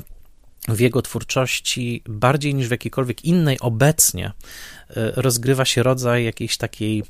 [0.67, 7.03] w jego twórczości bardziej niż w jakiejkolwiek innej obecnie e, rozgrywa się rodzaj jakiejś takiej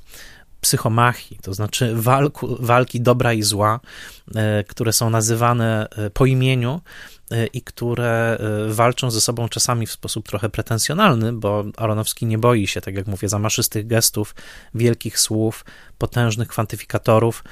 [0.65, 3.80] psychomachii, to znaczy walku, walki dobra i zła,
[4.36, 6.82] e, które są nazywane e, po imieniu
[7.53, 8.38] i które
[8.69, 13.07] walczą ze sobą czasami w sposób trochę pretensjonalny, bo Aronowski nie boi się, tak jak
[13.07, 14.35] mówię, zamaszystych gestów,
[14.75, 15.65] wielkich słów,
[15.97, 17.43] potężnych kwantyfikatorów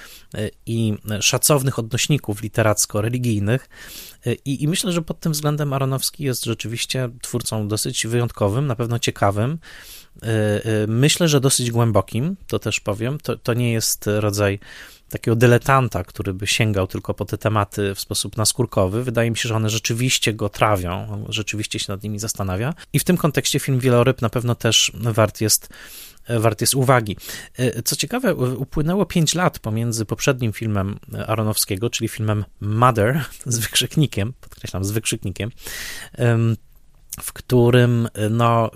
[0.66, 3.70] i szacownych odnośników literacko-religijnych.
[4.46, 9.00] I, I, myślę, że pod tym względem Aronowski jest rzeczywiście twórcą dosyć wyjątkowym, na pewno
[9.00, 9.60] ciekawym.
[10.16, 10.28] Y,
[10.84, 13.18] y, myślę, że dosyć głębokim, to też powiem.
[13.18, 14.60] To, to nie jest rodzaj
[15.14, 19.04] takiego dyletanta, który by sięgał tylko po te tematy w sposób naskórkowy.
[19.04, 22.74] Wydaje mi się, że one rzeczywiście go trawią, rzeczywiście się nad nimi zastanawia.
[22.94, 25.70] I w tym kontekście film Wieloryb na pewno też wart jest
[26.30, 27.18] wart jest uwagi.
[27.86, 34.84] Co ciekawe, upłynęło 5 lat pomiędzy poprzednim filmem Aronowskiego, czyli filmem Mother z wykrzyknikiem, podkreślam,
[34.84, 35.52] z wykrzyknikiem,
[37.22, 38.72] w którym no,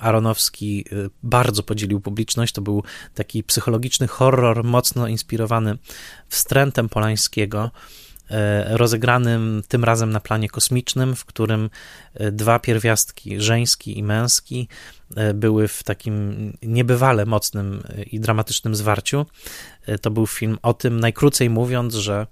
[0.00, 0.84] Aronowski
[1.22, 2.52] bardzo podzielił publiczność.
[2.52, 2.82] To był
[3.14, 5.78] taki psychologiczny horror, mocno inspirowany
[6.28, 7.70] wstrętem Polańskiego,
[8.66, 11.70] rozegranym tym razem na planie kosmicznym, w którym
[12.32, 14.68] dwa pierwiastki, żeński i męski,
[15.34, 19.26] były w takim niebywale mocnym i dramatycznym zwarciu.
[20.00, 22.26] To był film o tym, najkrócej mówiąc, że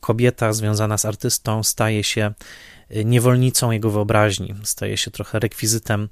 [0.00, 2.34] kobieta związana z artystą staje się
[3.04, 6.08] niewolnicą jego wyobraźni, staje się trochę rekwizytem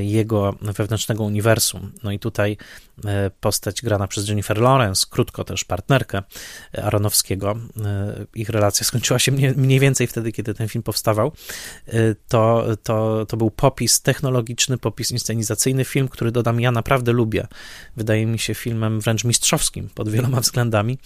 [0.00, 1.92] jego wewnętrznego uniwersum.
[2.02, 2.56] No i tutaj
[3.04, 6.22] e, postać grana przez Jennifer Lawrence, krótko też partnerkę
[6.82, 11.32] Aronowskiego, e, ich relacja skończyła się mniej więcej wtedy, kiedy ten film powstawał,
[12.28, 17.46] to, to, to był popis technologiczny, popis inscenizacyjny, film, który dodam, ja naprawdę lubię.
[17.96, 20.98] Wydaje mi się filmem wręcz mistrzowskim pod wieloma względami,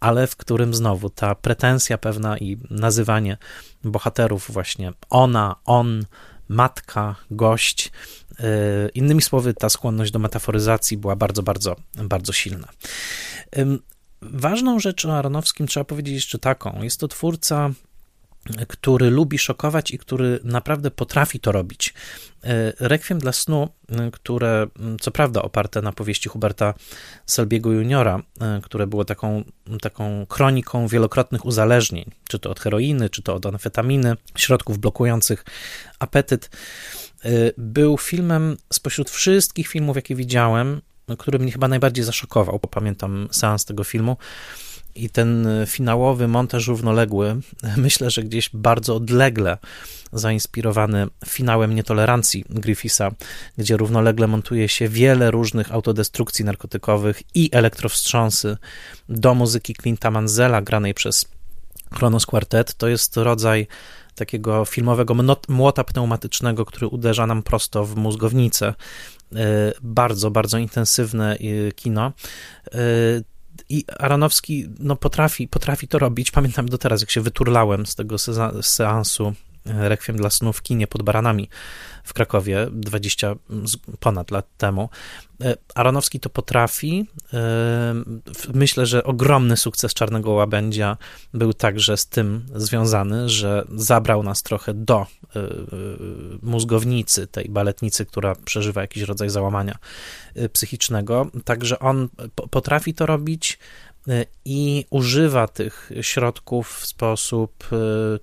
[0.00, 3.36] ale w którym znowu ta pretensja pewna i nazywanie
[3.84, 6.04] bohaterów właśnie ona, on,
[6.48, 7.92] matka, gość.
[8.42, 12.68] Y, innymi słowy, ta skłonność do metaforyzacji była bardzo, bardzo, bardzo silna.
[14.22, 16.82] Ważną rzecz o Aronowskim trzeba powiedzieć jeszcze taką.
[16.82, 17.70] Jest to twórca
[18.68, 21.94] który lubi szokować i który naprawdę potrafi to robić.
[22.44, 24.66] E, Rekwiem dla snu, e, które
[25.00, 26.74] co prawda oparte na powieści Huberta
[27.26, 29.44] Selbiego juniora, e, które było taką,
[29.80, 35.44] taką kroniką wielokrotnych uzależnień, czy to od heroiny, czy to od amfetaminy, środków blokujących
[35.98, 36.50] apetyt,
[37.58, 40.80] był filmem spośród wszystkich filmów, jakie widziałem,
[41.18, 42.58] który mnie chyba najbardziej zaszokował.
[42.58, 44.16] Pamiętam seans tego filmu
[44.94, 47.36] i ten finałowy montaż równoległy,
[47.76, 49.58] myślę, że gdzieś bardzo odlegle
[50.12, 53.10] zainspirowany finałem nietolerancji Griffisa,
[53.58, 58.56] gdzie równolegle montuje się wiele różnych autodestrukcji narkotykowych i elektrowstrząsy
[59.08, 61.28] do muzyki Clint'a Manzela granej przez
[61.90, 62.74] Kronos Quartet.
[62.74, 63.66] To jest rodzaj
[64.14, 65.14] takiego filmowego
[65.48, 68.74] młota pneumatycznego, który uderza nam prosto w mózgownicę.
[69.34, 72.12] E, bardzo, bardzo intensywne e, kino.
[72.74, 72.78] E,
[73.68, 76.30] i Aronowski no, potrafi, potrafi to robić.
[76.30, 78.16] Pamiętam do teraz, jak się wyturlałem z tego
[78.62, 81.48] seansu Rekwiem dla snu w kinie pod Baranami
[82.04, 83.34] w Krakowie 20
[84.00, 84.88] ponad lat temu.
[85.40, 87.06] E, Aronowski to potrafi.
[87.32, 87.94] E,
[88.54, 90.96] myślę, że ogromny sukces Czarnego Łabędzia
[91.34, 95.06] był także z tym związany, że zabrał nas trochę do e,
[96.42, 99.78] mózgownicy, tej baletnicy, która przeżywa jakiś rodzaj załamania
[100.52, 101.30] psychicznego.
[101.44, 102.08] Także on
[102.50, 103.58] potrafi to robić
[104.44, 107.68] i używa tych środków w sposób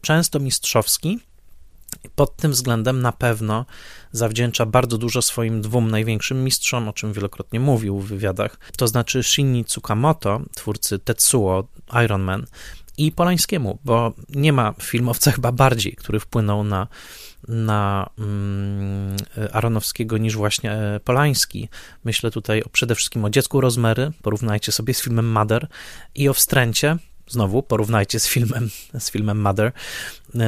[0.01, 1.19] często mistrzowski
[2.15, 3.65] pod tym względem na pewno
[4.11, 9.23] zawdzięcza bardzo dużo swoim dwóm największym mistrzom, o czym wielokrotnie mówił w wywiadach, to znaczy
[9.23, 11.67] Shinji Tsukamoto, twórcy Tetsuo
[12.05, 12.45] Iron Man
[12.97, 16.87] i Polańskiemu, bo nie ma filmowca chyba bardziej, który wpłynął na,
[17.47, 19.17] na mm,
[19.51, 21.69] Aronowskiego niż właśnie e, Polański.
[22.03, 25.67] Myślę tutaj przede wszystkim o Dziecku Rozmery, porównajcie sobie z filmem Mother
[26.15, 26.97] i o Wstręcie,
[27.29, 29.71] Znowu porównajcie z filmem, z filmem Mother,
[30.35, 30.41] e,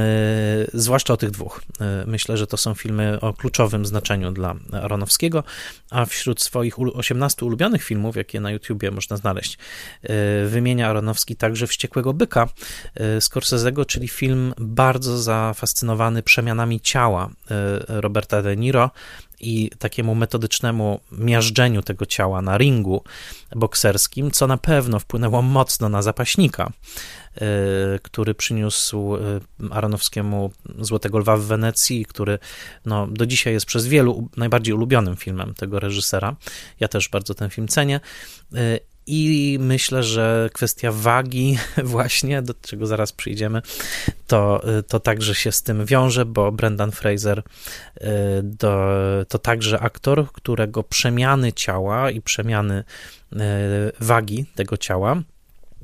[0.73, 1.61] zwłaszcza o tych dwóch.
[1.81, 5.43] E, myślę, że to są filmy o kluczowym znaczeniu dla Aronowskiego,
[5.89, 9.57] a wśród swoich 18 ulubionych filmów, jakie na YouTubie można znaleźć,
[10.03, 10.07] e,
[10.45, 12.47] wymienia Aronowski także Wściekłego Byka
[13.19, 17.29] Scorsese'ego, czyli film bardzo zafascynowany przemianami ciała
[17.87, 18.91] Roberta De Niro,
[19.41, 23.03] i takiemu metodycznemu miażdżeniu tego ciała na ringu
[23.55, 26.71] bokserskim, co na pewno wpłynęło mocno na zapaśnika,
[27.35, 27.39] e,
[28.01, 29.19] który przyniósł e,
[29.71, 32.39] Aronowskiemu Złotego Lwa w Wenecji, który
[32.85, 36.35] no, do dzisiaj jest przez wielu najbardziej ulubionym filmem tego reżysera.
[36.79, 37.99] Ja też bardzo ten film cenię.
[39.07, 43.61] I myślę, że kwestia wagi, właśnie, do czego zaraz przyjdziemy,
[44.27, 48.03] to, to także się z tym wiąże, bo Brendan Fraser y,
[48.59, 48.89] to,
[49.27, 52.83] to także aktor, którego przemiany ciała i przemiany
[53.33, 53.37] y,
[53.99, 55.21] wagi tego ciała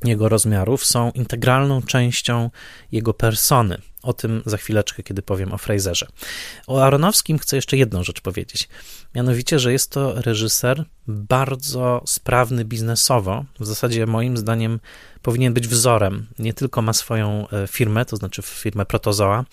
[0.04, 2.50] jego rozmiarów są integralną częścią
[2.92, 3.78] jego persony.
[4.08, 6.08] O tym za chwileczkę, kiedy powiem o Fraserze.
[6.68, 8.70] O Aronowskim chcę jeszcze jedną rzecz powiedzieć.
[9.16, 14.80] Mianowicie, że jest to reżyser bardzo sprawny biznesowo, w zasadzie moim zdaniem
[15.22, 16.28] powinien być wzorem.
[16.40, 19.46] Nie tylko ma swoją firmę, to znaczy firmę Protozoa,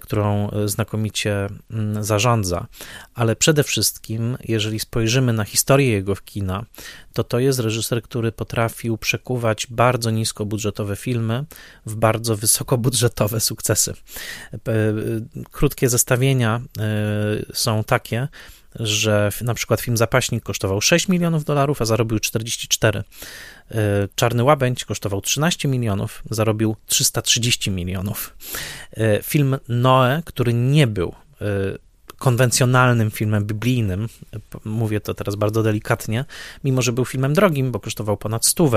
[0.00, 2.66] którą znakomicie mm, zarządza,
[3.14, 6.64] ale przede wszystkim, jeżeli spojrzymy na historię jego kina,
[7.12, 11.44] to to jest reżyser, który potrafił przekuwać bardzo niskobudżetowe filmy
[11.86, 13.73] w bardzo wysokobudżetowe sukcesy.
[15.50, 16.60] Krótkie zestawienia
[17.52, 18.28] są takie,
[18.74, 22.98] że na przykład film Zapaśnik kosztował 6 milionów dolarów, a zarobił 44.
[23.70, 23.74] E,
[24.14, 28.36] Czarny Łabędź kosztował 13 milionów, zarobił 330 milionów.
[28.96, 31.44] E, film Noe, który nie był e,
[32.24, 34.08] konwencjonalnym filmem biblijnym,
[34.64, 36.24] mówię to teraz bardzo delikatnie,
[36.64, 38.70] mimo że był filmem drogim, bo kosztował ponad 100,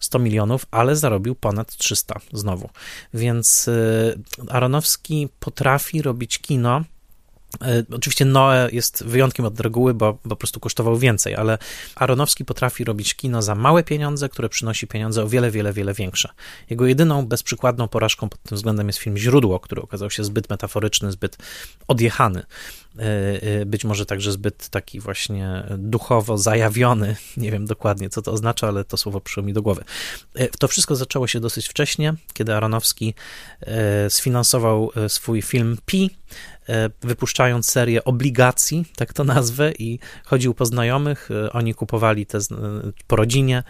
[0.00, 2.70] 100 milionów, ale zarobił ponad 300 znowu.
[3.14, 3.70] Więc
[4.48, 6.84] Aronowski potrafi robić kino,
[7.92, 11.58] oczywiście Noe jest wyjątkiem od reguły, bo po prostu kosztował więcej, ale
[11.94, 16.28] Aronowski potrafi robić kino za małe pieniądze, które przynosi pieniądze o wiele, wiele, wiele większe.
[16.70, 21.12] Jego jedyną bezprzykładną porażką pod tym względem jest film Źródło, który okazał się zbyt metaforyczny,
[21.12, 21.36] zbyt
[21.88, 22.42] odjechany.
[22.98, 23.02] E,
[23.60, 27.16] e, być może także zbyt taki właśnie duchowo zajawiony.
[27.36, 29.84] Nie wiem dokładnie, co to oznacza, ale to słowo przyszło mi do głowy.
[30.58, 33.14] To wszystko zaczęło się dosyć wcześnie, kiedy Aronowski
[34.08, 36.10] sfinansował swój film Pi,
[36.70, 42.38] E, wypuszczając serię obligacji, tak to nazwę, i chodził po znajomych, e, oni kupowali te
[43.06, 43.62] po rodzinie, e,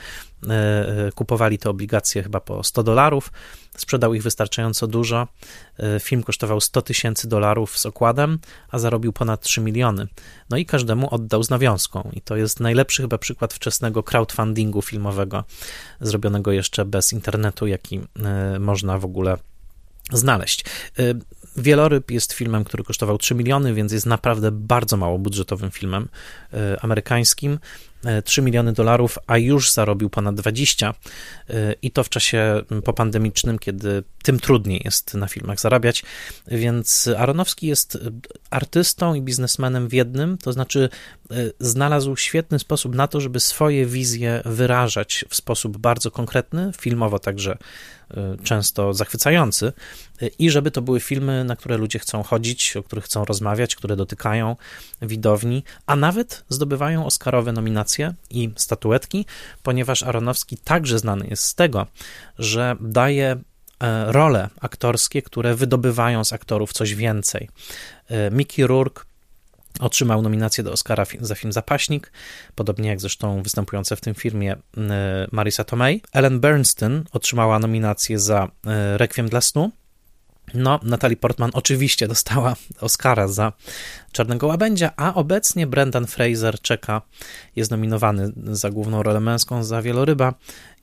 [1.14, 3.32] kupowali te obligacje chyba po 100 dolarów,
[3.76, 5.28] sprzedał ich wystarczająco dużo.
[6.00, 8.38] Film kosztował 100 tysięcy dolarów z okładem,
[8.70, 10.06] a zarobił ponad 3 miliony.
[10.50, 12.10] No i każdemu oddał z nawiązką.
[12.12, 15.44] I to jest najlepszy chyba przykład wczesnego crowdfundingu filmowego,
[16.00, 18.00] zrobionego jeszcze bez internetu, jaki
[18.58, 19.36] można w ogóle
[20.12, 20.64] znaleźć.
[21.56, 26.08] Wieloryb jest filmem, który kosztował 3 miliony, więc jest naprawdę bardzo mało budżetowym filmem
[26.52, 27.58] e, amerykańskim.
[28.24, 30.94] 3 e, miliony dolarów, a już zarobił ponad 20
[31.48, 36.02] e, i to w czasie popandemicznym, kiedy tym trudniej jest na filmach zarabiać,
[36.46, 37.98] więc Aronowski jest
[38.50, 40.88] artystą i biznesmenem w jednym, to znaczy
[41.60, 47.56] znalazł świetny sposób na to, żeby swoje wizje wyrażać w sposób bardzo konkretny, filmowo także
[47.56, 47.99] Y,
[48.44, 49.72] często zachwycający
[50.22, 53.76] y, i żeby to były filmy, na które ludzie chcą chodzić, o których chcą rozmawiać,
[53.76, 54.56] które dotykają
[55.02, 59.26] widowni, a nawet zdobywają Oscarowe nominacje i statuetki,
[59.62, 61.86] ponieważ Aronowski także znany jest z tego,
[62.38, 63.36] że daje
[63.80, 67.48] e, role aktorskie, które wydobywają z aktorów coś więcej.
[68.08, 69.09] E, Mickey Rourke
[69.80, 72.12] Otrzymał nominację do Oscara za film Zapaśnik,
[72.54, 74.56] podobnie jak zresztą występująca w tym filmie
[75.32, 76.02] Marisa Tomei.
[76.12, 79.70] Ellen Bernstein otrzymała nominację za e, Requiem dla snu.
[80.54, 83.52] No, Natalie Portman oczywiście dostała Oscara za
[84.12, 87.02] Czarnego Łabędzia, a obecnie Brendan Fraser czeka,
[87.56, 90.34] jest nominowany za główną rolę męską za Wieloryba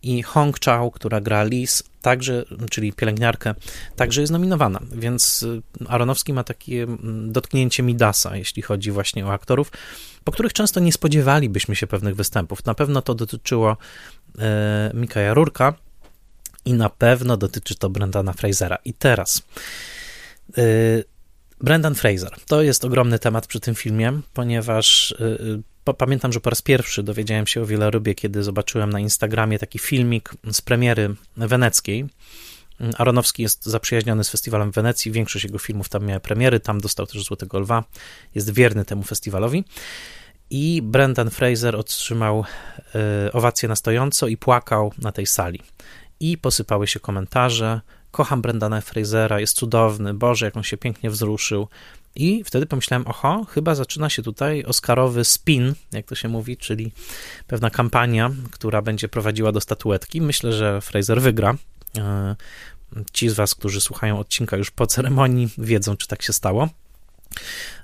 [0.04, 3.56] i Hong Chao, która gra Liz, także, czyli pielęgniarkę,
[3.96, 9.34] także jest nominowana, więc y, Aronowski ma takie mm, dotknięcie Midasa, jeśli chodzi właśnie o
[9.34, 9.72] aktorów,
[10.24, 12.66] po których często nie spodziewalibyśmy się pewnych występów.
[12.66, 13.78] Na pewno to dotyczyło
[14.40, 15.74] e, Mikaja Rurka
[16.66, 18.78] i na pewno dotyczy to Brendana Frasera.
[18.86, 19.42] I teraz...
[20.58, 20.64] E,
[21.62, 22.32] Brendan Fraser.
[22.48, 25.16] To jest ogromny temat przy tym filmie, ponieważ
[25.94, 30.34] pamiętam, że po raz pierwszy dowiedziałem się o Wielorybie, kiedy zobaczyłem na Instagramie taki filmik
[30.52, 32.06] z premiery weneckiej.
[32.98, 37.08] Aronowski jest zaprzyjaźniony z festiwalem w Wenecji, większość jego filmów tam miała premiery, tam dostał
[37.08, 37.84] też Złotego Lwa,
[38.36, 39.64] jest wierny temu festiwalowi.
[40.50, 42.46] I Brendan Fraser otrzymał
[43.28, 45.62] y, owację na stojąco i płakał na tej sali.
[46.20, 51.68] I posypały się komentarze, kocham Brendana Frasera, jest cudowny, Boże, jak on się pięknie wzruszył.
[52.18, 56.92] I wtedy pomyślałem, oho, chyba zaczyna się tutaj Oscarowy spin, jak to się mówi, czyli
[57.48, 60.22] pewna kampania, która będzie prowadziła do statuetki.
[60.22, 61.56] Myślę, że Fraser wygra.
[61.98, 62.36] E,
[63.14, 66.70] ci z Was, którzy słuchają odcinka już po ceremonii, wiedzą, czy tak się stało.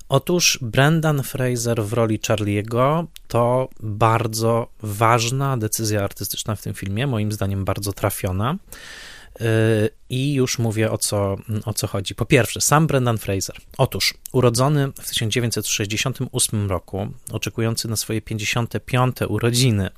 [0.10, 7.32] Otóż Brendan Fraser w roli Charlie'ego to bardzo ważna decyzja artystyczna w tym filmie, moim
[7.32, 8.56] zdaniem bardzo trafiona.
[10.10, 12.15] I już mówię o co, o co chodzi.
[12.15, 13.56] Po pierwsze, sam Brendan Fraser.
[13.78, 19.17] Otóż, urodzony w 1968 roku, oczekujący na swoje 55.
[19.28, 19.89] urodziny,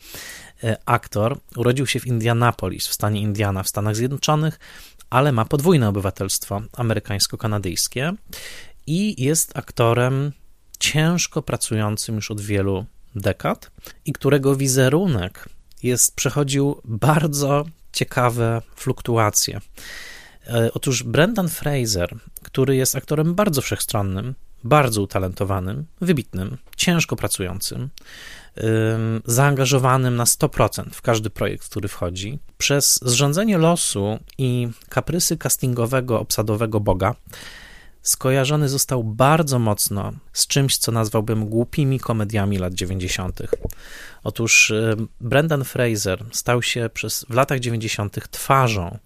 [0.63, 4.59] e, aktor urodził się w Indianapolis, w stanie Indiana, w Stanach Zjednoczonych,
[5.09, 8.13] ale ma podwójne obywatelstwo amerykańsko-kanadyjskie
[8.87, 10.31] i jest aktorem
[10.79, 13.71] ciężko pracującym już od wielu dekad
[14.05, 15.49] i którego wizerunek
[15.83, 17.65] jest, przechodził bardzo
[17.95, 19.61] ciekawe fluktuacje.
[20.47, 27.89] E, otóż Brendan Fraser, który jest aktorem bardzo wszechstronnym, bardzo utalentowanym, wybitnym, ciężko pracującym,
[29.25, 32.39] zaangażowanym na 100% w każdy projekt, w który wchodzi.
[32.57, 37.15] Przez zrządzenie losu i kaprysy castingowego, obsadowego Boga
[38.05, 43.41] skojarzony został bardzo mocno z czymś, co nazwałbym głupimi komediami lat 90.
[44.23, 44.73] Otóż
[45.21, 48.31] Brendan Fraser stał się przez, w latach 90.
[48.31, 48.97] twarzą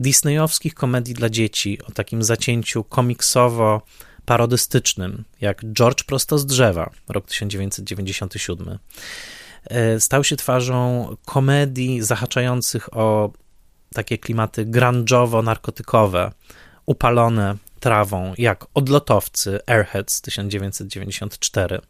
[0.00, 3.82] disneyowskich komedii dla dzieci o takim zacięciu komiksowo
[4.24, 8.78] parodystycznym, jak George prosto z drzewa, rok 1997.
[9.64, 13.32] E, stał się twarzą komedii zahaczających o
[13.94, 16.30] takie klimaty grunge'owo-narkotykowe,
[16.86, 21.80] upalone trawą, jak Odlotowcy Airheads 1994.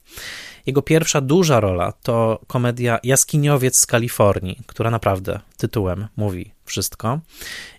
[0.66, 7.20] Jego pierwsza duża rola to komedia Jaskiniowiec z Kalifornii, która naprawdę tytułem mówi wszystko.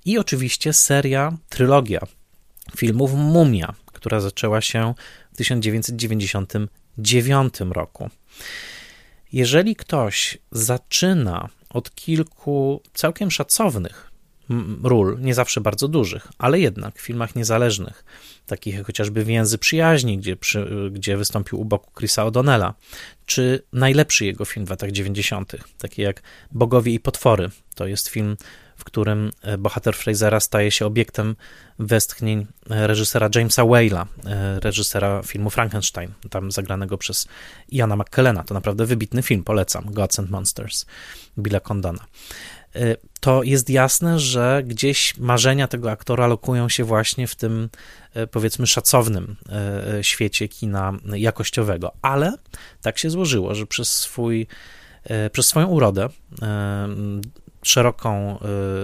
[0.05, 1.99] I oczywiście seria, trylogia
[2.77, 4.93] filmów Mumia, która zaczęła się
[5.33, 8.09] w 1999 roku.
[9.31, 14.14] Jeżeli ktoś zaczyna od kilku całkiem szacownych
[14.83, 18.05] ról, nie zawsze bardzo dużych, ale jednak w filmach niezależnych,
[18.45, 22.73] takich jak chociażby Więzy Przyjaźni, gdzie, przy, gdzie wystąpił u boku Chrisa O'Donnella,
[23.25, 26.21] czy najlepszy jego film w latach 90., taki jak
[26.51, 27.49] Bogowie i Potwory.
[27.75, 28.37] To jest film,
[28.75, 31.35] w którym e, bohater Frasera staje się obiektem
[31.79, 37.27] westchnień e, reżysera Jamesa Whale'a, e, reżysera filmu Frankenstein, tam zagranego przez
[37.69, 38.43] Iana McKellena.
[38.43, 40.85] To naprawdę wybitny film, polecam, Gods and Monsters,
[41.37, 42.05] Billa Condona.
[42.75, 47.69] Y, to jest jasne, że gdzieś marzenia tego aktora lokują się właśnie w tym,
[48.17, 49.35] y, powiedzmy, szacownym
[49.99, 51.91] y, świecie kina jakościowego.
[52.01, 52.33] Ale
[52.81, 54.47] tak się złożyło, że przez swój,
[55.31, 56.09] przez swoją urodę
[57.67, 58.39] szeroką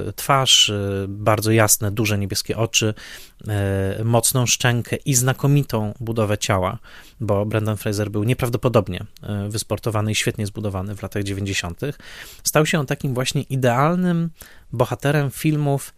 [0.09, 2.93] y, twarz, y, bardzo jasne, duże niebieskie oczy,
[3.99, 6.77] y, mocną szczękę i znakomitą budowę ciała,
[7.19, 9.05] bo Brendan Fraser był nieprawdopodobnie
[9.49, 11.79] wysportowany i świetnie zbudowany w latach 90.
[12.43, 14.29] Stał się on takim właśnie idealnym
[14.73, 15.93] bohaterem filmów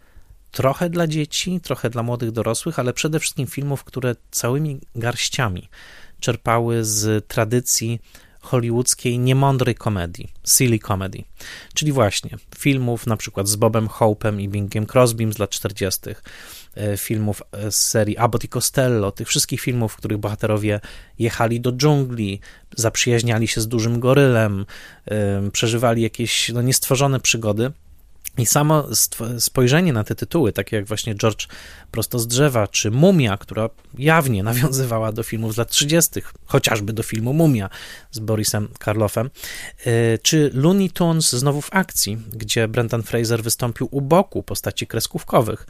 [0.50, 5.68] trochę dla dzieci, trochę dla młodych dorosłych, ale przede wszystkim filmów, które całymi garściami
[6.20, 8.00] czerpały z tradycji
[8.44, 11.24] hollywoodzkiej niemądrej komedii, silly comedy,
[11.74, 16.00] czyli właśnie filmów na przykład z Bobem Hope'em i Bingiem Crosbym z lat 40.,
[16.76, 20.80] e, filmów e, z serii Abbott i Costello, tych wszystkich filmów, w których bohaterowie
[21.18, 22.40] jechali do dżungli,
[22.76, 24.66] zaprzyjaźniali się z dużym gorylem,
[25.06, 27.72] e, przeżywali jakieś no, niestworzone przygody.
[28.38, 28.88] I samo
[29.38, 31.46] spojrzenie na te tytuły, takie jak właśnie George
[31.90, 37.02] Prosto z drzewa, czy Mumia, która jawnie nawiązywała do filmów z lat 30., chociażby do
[37.02, 37.70] filmu Mumia
[38.10, 39.30] z Borisem Karloffem,
[39.86, 45.66] y, czy Looney Tunes znowu w akcji, gdzie Brendan Fraser wystąpił u boku postaci kreskówkowych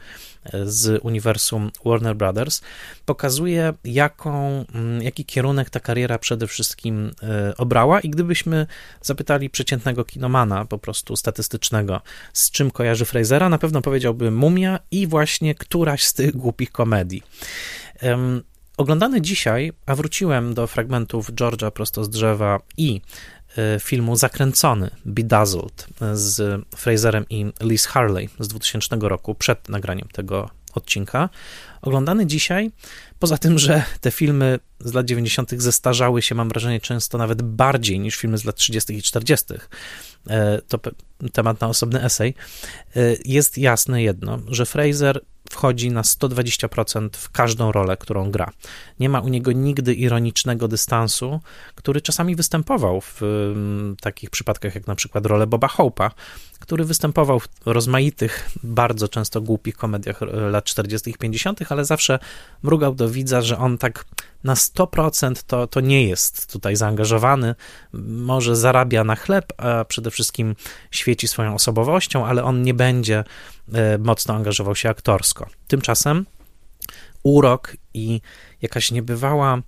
[0.63, 2.61] z uniwersum Warner Brothers,
[3.05, 7.11] pokazuje, jaką, mm, jaki kierunek ta kariera przede wszystkim
[7.51, 7.99] y, obrała.
[7.99, 8.67] I gdybyśmy
[9.01, 12.01] zapytali przeciętnego kinomana, po prostu statystycznego,
[12.33, 17.23] z czym kojarzy Frasera, na pewno powiedziałby Mumia i właśnie któraś z tych głupich komedii.
[18.77, 23.34] Oglądany dzisiaj, a wróciłem do fragmentów George'a prosto z drzewa i e,
[23.79, 31.29] filmu Zakręcony, Bedazzled z Fraserem i Liz Harley z 2000 roku, przed nagraniem tego odcinka.
[31.81, 32.71] Oglądany dzisiaj,
[33.19, 35.51] poza tym, że te filmy z lat 90.
[35.57, 38.93] zestarzały się, mam wrażenie, często nawet bardziej niż filmy z lat 30.
[38.93, 39.45] i 40.
[40.29, 40.79] E, to
[41.33, 42.33] temat na osobny esej.
[42.95, 45.21] E, jest jasne jedno, że Fraser
[45.55, 48.51] wchodzi na 120% w każdą rolę, którą gra.
[48.99, 51.39] Nie ma u niego nigdy ironicznego dystansu,
[51.75, 56.11] który czasami występował w um, takich przypadkach jak na przykład rolę Boba Hope'a,
[56.65, 60.19] który występował w rozmaitych, bardzo często głupich komediach
[60.51, 61.09] lat 40.
[61.09, 62.19] i 50., ale zawsze
[62.63, 64.05] mrugał do widza, że on tak
[64.43, 67.55] na 100% to, to nie jest tutaj zaangażowany,
[67.93, 70.55] może zarabia na chleb, a przede wszystkim
[70.91, 73.23] świeci swoją osobowością, ale on nie będzie
[73.73, 75.47] e, mocno angażował się aktorsko.
[75.67, 76.25] Tymczasem
[77.23, 78.21] urok i
[78.61, 79.61] jakaś niebywała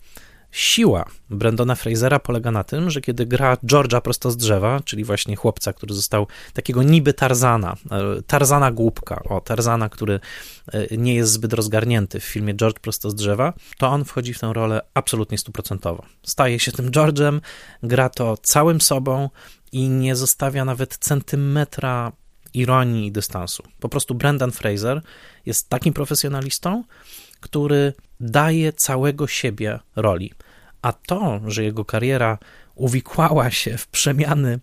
[0.52, 5.36] siła Brandona Frasera polega na tym, że kiedy gra George'a prosto z drzewa, czyli właśnie
[5.36, 10.20] chłopca, który został takiego niby Tarzana, e, Tarzana głupka, o Tarzana, który
[10.68, 14.40] e, nie jest zbyt rozgarnięty w filmie George prosto z drzewa, to on wchodzi w
[14.40, 16.06] tę rolę absolutnie stuprocentowo.
[16.24, 17.40] Staje się tym George'em,
[17.84, 19.30] gra to całym sobą
[19.72, 22.12] i nie zostawia nawet centymetra
[22.54, 23.64] ironii i dystansu.
[23.80, 25.02] Po prostu Brendan Fraser
[25.46, 26.84] jest takim profesjonalistą,
[27.40, 30.34] który daje całego siebie roli.
[30.82, 32.38] A to, że jego kariera
[32.76, 34.60] uwikłała się w przemiany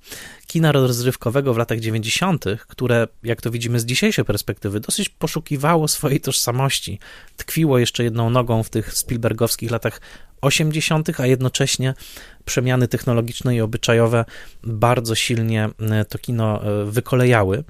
[0.47, 6.21] kina rozrywkowego w latach 90., które, jak to widzimy z dzisiejszej perspektywy, dosyć poszukiwało swojej
[6.21, 6.99] tożsamości.
[7.37, 10.01] Tkwiło jeszcze jedną nogą w tych Spielbergowskich latach
[10.41, 11.95] 80., a jednocześnie
[12.45, 14.25] przemiany technologiczne i obyczajowe
[14.63, 17.65] bardzo silnie e, to kino e, wykolejały.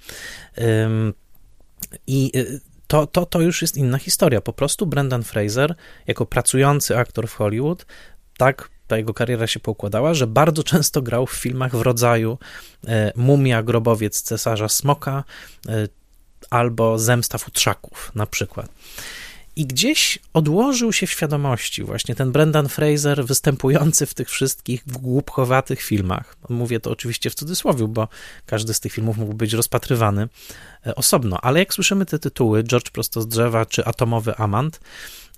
[2.06, 4.40] I e, to, to, to już jest inna historia.
[4.40, 5.74] Po prostu Brendan Fraser,
[6.06, 7.86] jako pracujący aktor w Hollywood,
[8.36, 12.38] tak ta jego kariera się poukładała, że bardzo często grał w filmach w rodzaju
[13.16, 15.24] Mumia, Grobowiec Cesarza Smoka
[16.50, 18.68] albo Zemsta Futrzaków na przykład.
[19.56, 25.82] I gdzieś odłożył się w świadomości właśnie ten Brendan Fraser występujący w tych wszystkich głupkowatych
[25.82, 26.36] filmach.
[26.48, 28.08] Mówię to oczywiście w cudzysłowie, bo
[28.46, 30.28] każdy z tych filmów mógł być rozpatrywany
[30.86, 34.80] e, osobno, ale jak słyszymy te tytuły, George Prosto z drzewa, czy Atomowy Amant,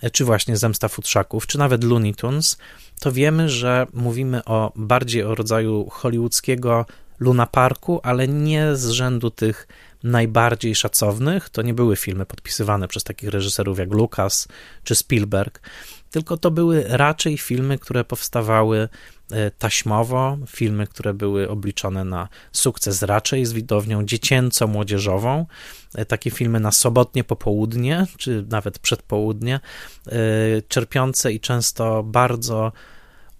[0.02, 2.58] e, czy właśnie Zemsta Futrzaków, czy nawet Looney Tunes,
[3.00, 6.86] to wiemy, że mówimy o bardziej o rodzaju hollywoodzkiego
[7.18, 9.68] Luna Parku, ale nie z rzędu tych
[10.06, 14.48] najbardziej szacownych to nie były filmy podpisywane przez takich reżyserów jak Lucas
[14.84, 15.60] czy Spielberg,
[16.10, 18.88] tylko to były raczej filmy, które powstawały
[19.30, 25.46] e, taśmowo, filmy, które były obliczone na sukces raczej z widownią dziecięco-młodzieżową,
[25.94, 29.60] e, takie filmy na sobotnie popołudnie, czy nawet przedpołudnie,
[30.06, 30.12] e,
[30.68, 32.72] czerpiące i często bardzo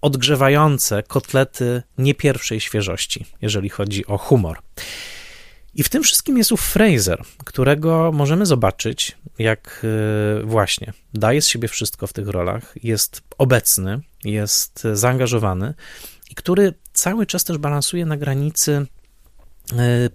[0.01, 4.57] odgrzewające kotlety nie pierwszej świeżości, jeżeli chodzi o humor.
[5.77, 11.47] I w tym wszystkim jest ów Fraser, którego możemy zobaczyć, jak e, właśnie daje z
[11.47, 15.73] siebie wszystko w tych rolach, jest obecny, jest zaangażowany
[16.31, 18.85] i który cały czas też balansuje na granicy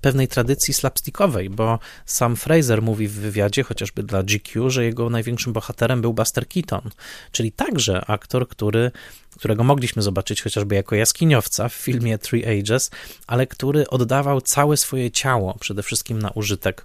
[0.00, 5.52] pewnej tradycji slapstickowej, bo sam Fraser mówi w wywiadzie, chociażby dla GQ, że jego największym
[5.52, 6.90] bohaterem był Buster Keaton,
[7.32, 8.90] czyli także aktor, który
[9.36, 12.90] którego mogliśmy zobaczyć chociażby jako jaskiniowca w filmie Three Ages,
[13.26, 16.84] ale który oddawał całe swoje ciało przede wszystkim na użytek,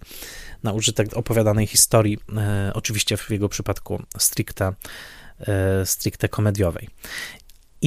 [0.64, 4.74] na użytek opowiadanej historii, e, oczywiście w jego przypadku stricte,
[5.40, 6.90] e, stricte komediowej.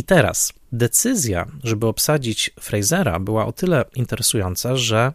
[0.00, 5.12] I teraz decyzja, żeby obsadzić Frasera, była o tyle interesująca, że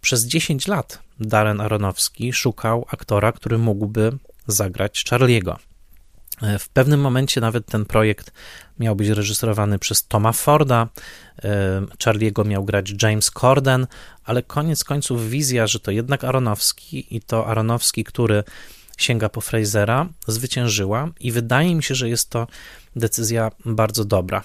[0.00, 4.12] przez 10 lat Darren Aronofsky szukał aktora, który mógłby
[4.46, 5.56] zagrać Charlie'ego.
[6.42, 8.32] E, w pewnym momencie nawet ten projekt
[8.78, 10.88] miał być reżyserowany przez Toma Forda,
[11.44, 13.86] e, Charlie'ego miał grać James Corden,
[14.24, 18.44] ale koniec końców wizja, że to jednak Aronowski i to Aronowski, który
[18.98, 22.46] sięga po Frasera, zwyciężyła i wydaje mi się, że jest to
[22.96, 24.44] decyzja bardzo dobra.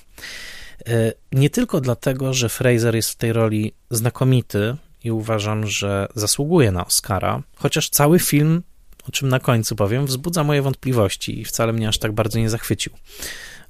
[0.87, 6.71] E, nie tylko dlatego, że Fraser jest w tej roli znakomity i uważam, że zasługuje
[6.71, 8.63] na Oscara, chociaż cały film
[9.09, 12.49] o czym na końcu powiem, wzbudza moje wątpliwości i wcale mnie aż tak bardzo nie
[12.49, 12.93] zachwycił.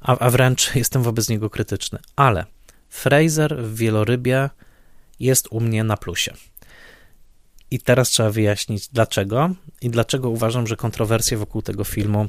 [0.02, 2.00] A, a wręcz jestem wobec niego krytyczny.
[2.16, 2.46] Ale
[2.90, 4.50] Fraser w wielorybie
[5.20, 6.34] jest u mnie na plusie.
[7.72, 9.50] I teraz trzeba wyjaśnić dlaczego
[9.82, 12.28] i dlaczego uważam, że kontrowersje wokół tego filmu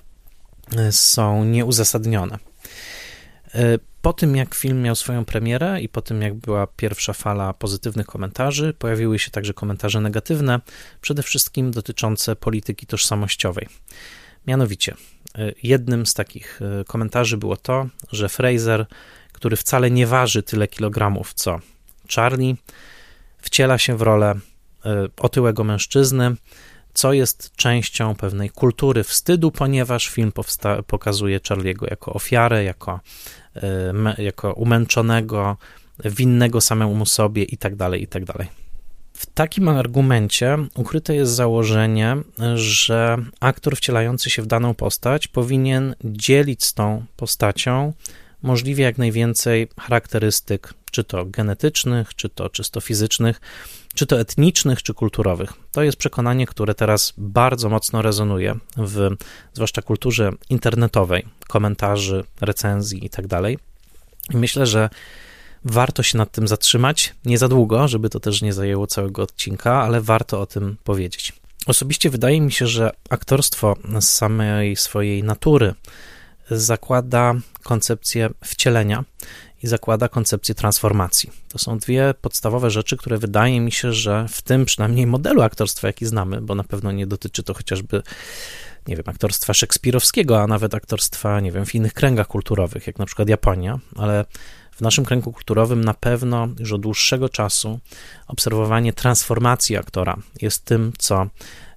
[0.88, 2.38] y, są nieuzasadnione.
[3.54, 7.52] Y, po tym, jak film miał swoją premierę i po tym, jak była pierwsza fala
[7.52, 10.60] pozytywnych komentarzy, pojawiły się także komentarze negatywne,
[11.00, 13.68] przede wszystkim dotyczące polityki tożsamościowej.
[14.46, 14.94] Mianowicie,
[15.38, 18.86] y, jednym z takich komentarzy było to, że Fraser,
[19.32, 21.60] który wcale nie waży tyle kilogramów co
[22.14, 22.56] Charlie,
[23.38, 24.34] wciela się w rolę
[25.16, 26.34] otyłego mężczyzny,
[26.94, 30.32] co jest częścią pewnej kultury wstydu, ponieważ film
[30.86, 33.00] pokazuje Charliego jako ofiarę, jako
[34.18, 35.56] Y, jako umęczonego,
[36.04, 38.22] winnego samemu sobie i tak dalej, i tak.
[39.12, 42.16] W takim argumencie ukryte jest założenie,
[42.54, 47.92] że aktor wcielający się w daną postać powinien dzielić z tą postacią
[48.42, 53.40] możliwie jak najwięcej charakterystyk, czy to genetycznych, czy to czysto fizycznych,
[54.00, 55.52] czy to etnicznych, czy kulturowych.
[55.72, 59.10] To jest przekonanie, które teraz bardzo mocno rezonuje w
[59.52, 63.28] zwłaszcza kulturze internetowej, komentarzy, recenzji itd.
[63.28, 63.44] Tak
[64.34, 64.90] I myślę, że
[65.64, 69.82] warto się nad tym zatrzymać, nie za długo, żeby to też nie zajęło całego odcinka,
[69.82, 71.32] ale warto o tym powiedzieć.
[71.66, 75.74] Osobiście wydaje mi się, że aktorstwo z samej swojej natury
[76.50, 79.04] zakłada koncepcję wcielenia
[79.62, 81.30] i zakłada koncepcję transformacji.
[81.48, 85.86] To są dwie podstawowe rzeczy, które wydaje mi się, że w tym przynajmniej modelu aktorstwa,
[85.86, 88.02] jaki znamy, bo na pewno nie dotyczy to chociażby
[88.88, 93.06] nie wiem, aktorstwa szekspirowskiego, a nawet aktorstwa, nie wiem, w innych kręgach kulturowych, jak na
[93.06, 94.24] przykład Japonia, ale
[94.72, 97.80] w naszym kręgu kulturowym na pewno już od dłuższego czasu
[98.26, 101.26] obserwowanie transformacji aktora jest tym, co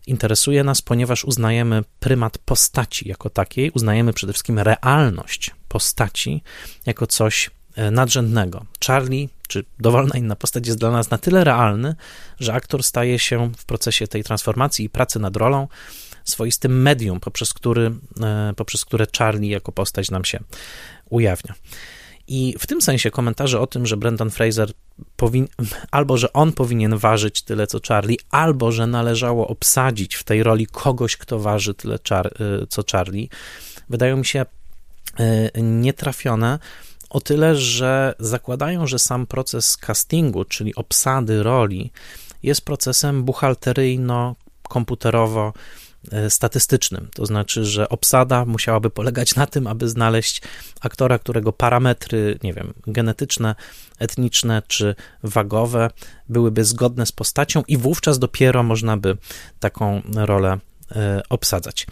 [0.07, 6.41] interesuje nas, ponieważ uznajemy prymat postaci jako takiej, uznajemy przede wszystkim realność postaci
[6.85, 7.51] jako coś
[7.91, 8.65] nadrzędnego.
[8.87, 11.95] Charlie, czy dowolna inna postać jest dla nas na tyle realny,
[12.39, 15.67] że aktor staje się w procesie tej transformacji i pracy nad rolą
[16.23, 20.39] swoistym medium, poprzez, który, e, poprzez które Charlie jako postać nam się
[21.09, 21.53] ujawnia.
[22.27, 24.71] I w tym sensie komentarze o tym, że Brendan Fraser
[25.15, 25.47] powin,
[25.91, 30.67] albo że on powinien ważyć tyle co Charlie, albo że należało obsadzić w tej roli
[30.67, 32.27] kogoś, kto waży tyle char,
[32.63, 33.27] y, co Charlie,
[33.89, 34.45] wydają mi się
[35.55, 36.59] nietrafione.
[37.13, 41.91] O tyle, że zakładają, że sam proces castingu, czyli obsady roli,
[42.43, 45.51] jest procesem buchalteryjno-komputerowo
[46.11, 47.09] E, statystycznym.
[47.13, 50.41] To znaczy, że obsada musiałaby polegać na tym, aby znaleźć
[50.81, 53.55] aktora, którego parametry, nie wiem, genetyczne,
[53.99, 55.89] etniczne czy wagowe
[56.29, 59.17] byłyby zgodne z postacią, i wówczas dopiero można by
[59.59, 60.59] taką rolę
[61.29, 61.87] obsadzać.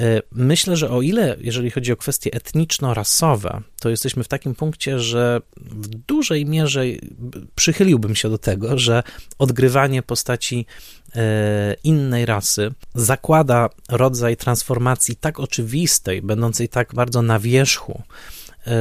[0.00, 5.00] E, myślę, że o ile, jeżeli chodzi o kwestie etniczno-rasowe, to jesteśmy w takim punkcie,
[5.00, 6.84] że w dużej mierze
[7.54, 9.02] przychyliłbym się do tego, że
[9.38, 10.66] odgrywanie postaci
[11.14, 18.02] e, innej rasy zakłada rodzaj transformacji tak oczywistej, będącej tak bardzo na wierzchu,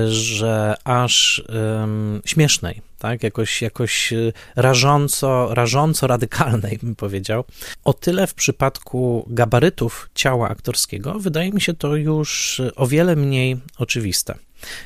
[0.10, 7.44] że aż um, śmiesznej, tak, jakoś, jakoś y, rażąco, rażąco radykalnej, bym powiedział.
[7.84, 13.58] O tyle w przypadku gabarytów ciała aktorskiego wydaje mi się to już o wiele mniej
[13.78, 14.36] oczywiste.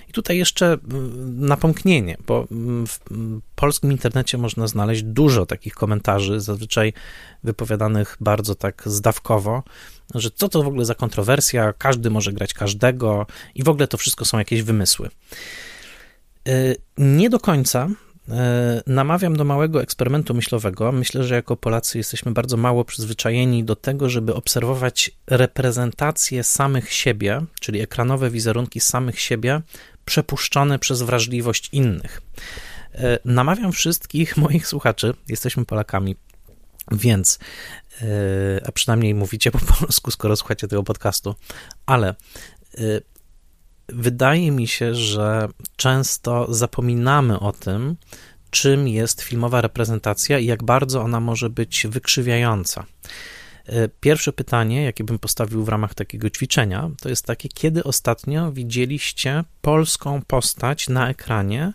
[0.09, 5.73] I tutaj jeszcze mm, napomknienie, bo mm, w mm, polskim internecie można znaleźć dużo takich
[5.73, 6.93] komentarzy, zazwyczaj
[7.43, 9.63] wypowiadanych bardzo tak zdawkowo,
[10.15, 13.97] że co to w ogóle za kontrowersja, każdy może grać każdego i w ogóle to
[13.97, 15.09] wszystko są jakieś wymysły.
[16.47, 18.31] Y, nie do końca y,
[18.87, 20.91] namawiam do małego eksperymentu myślowego.
[20.91, 27.45] Myślę, że jako Polacy jesteśmy bardzo mało przyzwyczajeni do tego, żeby obserwować reprezentację samych siebie,
[27.59, 29.61] czyli ekranowe wizerunki samych siebie,
[30.05, 32.21] przepuszczone przez wrażliwość innych.
[32.95, 36.15] Y, namawiam wszystkich moich słuchaczy, jesteśmy Polakami,
[36.91, 37.39] więc,
[38.67, 41.35] a przynajmniej mówicie po polsku, skoro słuchacie tego podcastu,
[41.85, 42.15] ale
[43.89, 47.95] wydaje mi się, że często zapominamy o tym,
[48.49, 52.85] czym jest filmowa reprezentacja i jak bardzo ona może być wykrzywiająca.
[53.65, 58.51] E, pierwsze pytanie, jakie bym postawił w ramach takiego ćwiczenia, to jest takie, kiedy ostatnio
[58.51, 61.73] widzieliście polską postać na ekranie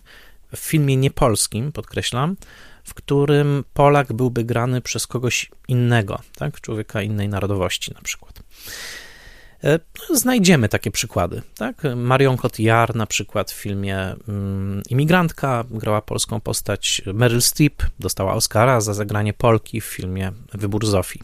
[0.56, 2.36] w filmie niepolskim, podkreślam,
[2.84, 6.60] w którym Polak byłby grany przez kogoś innego, tak?
[6.60, 8.42] człowieka innej narodowości na przykład.
[9.64, 9.78] E,
[10.14, 11.42] znajdziemy takie przykłady.
[11.54, 11.82] Tak?
[11.96, 17.02] Marion Cotillard na przykład w filmie mm, Imigrantka grała polską postać.
[17.14, 21.20] Meryl Streep dostała Oscara za zagranie Polki w filmie Wybór Zofii.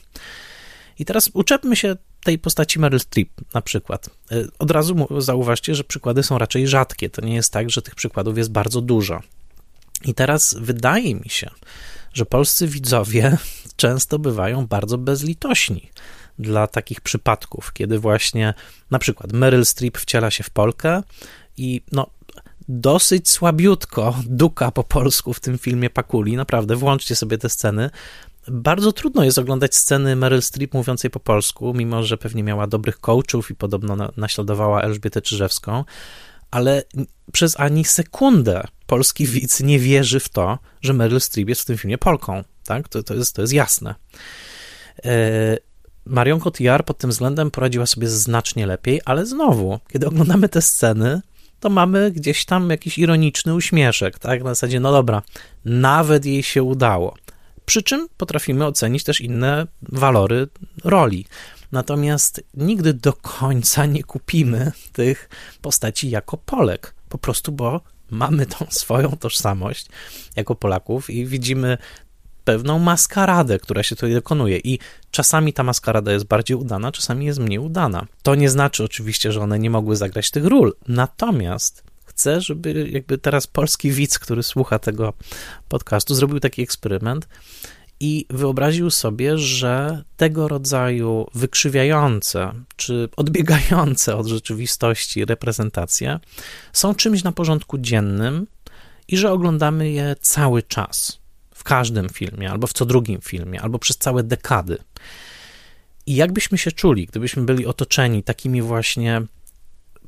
[0.98, 4.10] I teraz uczepmy się tej postaci Meryl Streep na przykład.
[4.32, 7.10] E, od razu zauważcie, że przykłady są raczej rzadkie.
[7.10, 9.20] To nie jest tak, że tych przykładów jest bardzo dużo.
[10.04, 11.50] I teraz wydaje mi się,
[12.12, 13.38] że polscy widzowie
[13.76, 15.90] często bywają bardzo bezlitośni
[16.38, 18.54] dla takich przypadków, kiedy właśnie
[18.90, 21.02] na przykład Meryl Streep wciela się w Polkę
[21.56, 22.10] i no
[22.68, 27.90] dosyć słabiutko duka po polsku w tym filmie Pakuli, naprawdę, włączcie sobie te sceny.
[28.48, 33.00] Bardzo trudno jest oglądać sceny Meryl Streep mówiącej po polsku, mimo że pewnie miała dobrych
[33.00, 35.84] coachów i podobno naśladowała Elżbietę Czyżewską,
[36.50, 36.82] ale
[37.32, 41.78] przez ani sekundę polski widz nie wierzy w to, że Meryl Streep jest w tym
[41.78, 42.88] filmie Polką, tak?
[42.88, 43.94] To, to, jest, to jest jasne.
[45.04, 45.56] E,
[46.06, 51.20] Marion Cotillard pod tym względem poradziła sobie znacznie lepiej, ale znowu, kiedy oglądamy te sceny,
[51.60, 54.42] to mamy gdzieś tam jakiś ironiczny uśmieszek, tak?
[54.42, 55.22] Na zasadzie, no dobra,
[55.64, 57.14] nawet jej się udało.
[57.66, 60.48] Przy czym potrafimy ocenić też inne walory
[60.84, 61.26] roli.
[61.72, 65.28] Natomiast nigdy do końca nie kupimy tych
[65.62, 67.80] postaci jako Polek, po prostu bo
[68.10, 69.86] mamy tą swoją tożsamość
[70.36, 71.78] jako Polaków i widzimy
[72.44, 74.58] pewną maskaradę, która się tutaj dokonuje.
[74.58, 74.78] I
[75.10, 78.06] czasami ta maskarada jest bardziej udana, czasami jest mniej udana.
[78.22, 80.74] To nie znaczy oczywiście, że one nie mogły zagrać tych ról.
[80.88, 85.12] Natomiast chcę, żeby jakby teraz polski widz, który słucha tego
[85.68, 87.28] podcastu, zrobił taki eksperyment
[88.00, 96.20] i wyobraził sobie, że tego rodzaju wykrzywiające czy odbiegające od rzeczywistości reprezentacje
[96.72, 98.46] są czymś na porządku dziennym
[99.08, 101.23] i że oglądamy je cały czas
[101.64, 104.78] w każdym filmie, albo w co drugim filmie, albo przez całe dekady.
[106.06, 109.22] I jakbyśmy się czuli, gdybyśmy byli otoczeni takimi właśnie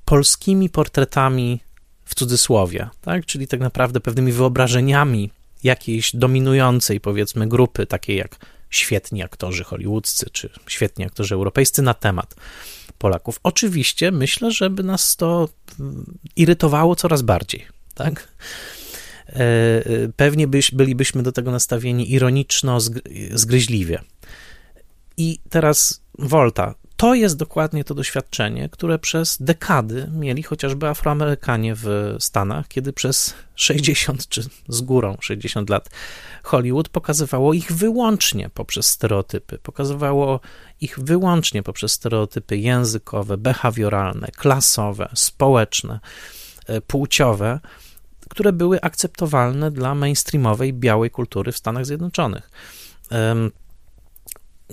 [0.04, 1.60] polskimi portretami
[2.04, 3.26] w cudzysłowie, tak?
[3.26, 5.30] czyli tak naprawdę pewnymi wyobrażeniami
[5.64, 8.36] jakiejś dominującej, powiedzmy, grupy, takiej jak
[8.70, 12.34] świetni aktorzy hollywoodzcy czy świetni aktorzy europejscy na temat
[12.98, 13.40] Polaków.
[13.42, 15.48] Oczywiście myślę, żeby nas to
[16.36, 18.28] irytowało coraz bardziej tak?
[20.16, 22.78] Pewnie byś, bylibyśmy do tego nastawieni ironiczno,
[23.34, 24.00] zgryźliwie.
[25.16, 26.74] I teraz Volta.
[26.96, 33.34] To jest dokładnie to doświadczenie, które przez dekady mieli chociażby Afroamerykanie w Stanach, kiedy przez
[33.54, 35.90] 60 czy z górą 60 lat
[36.42, 39.58] Hollywood pokazywało ich wyłącznie poprzez stereotypy.
[39.58, 40.40] Pokazywało
[40.80, 46.00] ich wyłącznie poprzez stereotypy językowe, behawioralne, klasowe, społeczne,
[46.66, 47.60] e, płciowe,
[48.36, 52.50] które były akceptowalne dla mainstreamowej białej kultury w Stanach Zjednoczonych.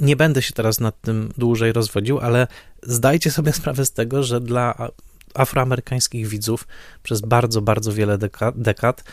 [0.01, 2.47] Nie będę się teraz nad tym dłużej rozwodził, ale
[2.81, 4.89] zdajcie sobie sprawę z tego, że dla
[5.33, 6.67] afroamerykańskich widzów
[7.03, 9.03] przez bardzo, bardzo wiele dekad, dekad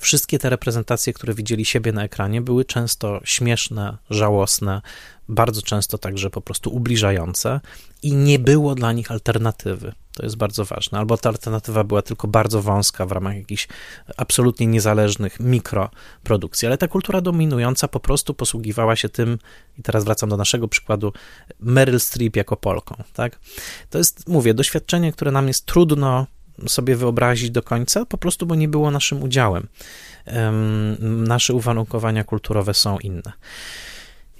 [0.00, 4.82] wszystkie te reprezentacje, które widzieli siebie na ekranie, były często śmieszne, żałosne,
[5.28, 7.60] bardzo często także po prostu ubliżające
[8.02, 9.92] i nie było dla nich alternatywy.
[10.14, 10.98] To jest bardzo ważne.
[10.98, 13.68] Albo ta alternatywa była tylko bardzo wąska w ramach jakichś
[14.16, 19.38] absolutnie niezależnych mikroprodukcji, ale ta kultura dominująca po prostu posługiwała się tym,
[19.78, 21.12] i teraz wracam do naszego przykładu,
[21.60, 23.02] Meryl Streep jako Polką.
[23.12, 23.38] Tak?
[23.90, 26.26] To jest, mówię, doświadczenie, które nam jest trudno
[26.66, 29.68] sobie wyobrazić do końca, po prostu, bo nie było naszym udziałem.
[31.00, 33.32] Nasze uwarunkowania kulturowe są inne.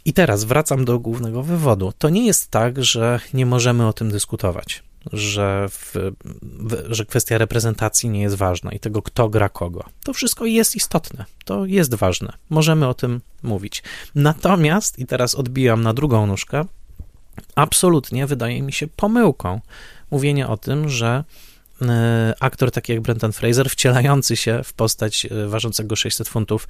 [0.04, 1.92] I teraz wracam do głównego wywodu.
[1.98, 5.94] To nie jest tak, że nie możemy o tym dyskutować, że, w,
[6.88, 9.84] że kwestia reprezentacji nie jest ważna i tego, kto gra kogo.
[10.04, 12.32] To wszystko jest istotne, to jest ważne.
[12.50, 13.82] Możemy o tym mówić.
[14.14, 16.64] Natomiast, i teraz odbijam na drugą nóżkę,
[17.54, 19.60] absolutnie wydaje mi się pomyłką
[20.10, 21.24] mówienie o tym, że
[22.40, 26.68] aktor taki jak Brendan Fraser, wcielający się w postać e, ważącego 600 funtów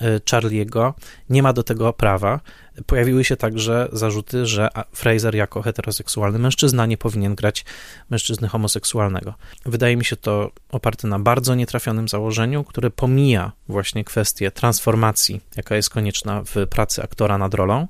[0.00, 0.92] e, Charlie'ego,
[1.30, 2.40] nie ma do tego prawa.
[2.86, 7.64] Pojawiły się także zarzuty, że Fraser jako heteroseksualny mężczyzna nie powinien grać
[8.10, 9.34] mężczyzny homoseksualnego.
[9.66, 15.76] Wydaje mi się to oparte na bardzo nietrafionym założeniu, które pomija właśnie kwestię transformacji, jaka
[15.76, 17.86] jest konieczna w pracy aktora nad rolą.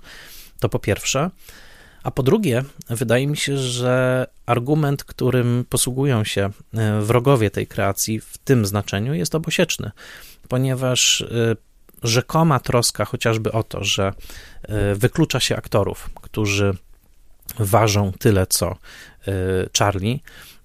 [0.61, 1.31] To po pierwsze.
[2.03, 8.21] A po drugie, wydaje mi się, że argument, którym posługują się e, wrogowie tej kreacji
[8.21, 9.91] w tym znaczeniu, jest obosieczny,
[10.49, 11.57] ponieważ e,
[12.03, 14.13] rzekoma troska chociażby o to, że
[14.63, 16.77] e, wyklucza się aktorów, którzy
[17.59, 18.77] ważą tyle co
[19.79, 20.21] Charlie,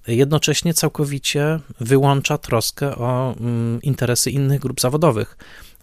[0.07, 5.37] jednocześnie całkowicie wyłącza troskę o mm, interesy innych grup zawodowych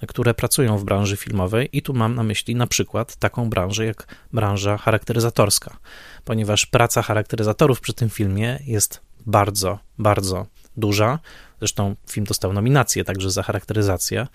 [0.06, 4.06] które pracują w branży filmowej, i tu mam na myśli na przykład taką branżę jak
[4.32, 5.76] branża charakteryzatorska,
[6.24, 10.46] ponieważ praca charakteryzatorów przy tym filmie jest bardzo, bardzo
[10.76, 11.18] duża.
[11.58, 14.26] Zresztą film dostał nominację także za charakteryzację.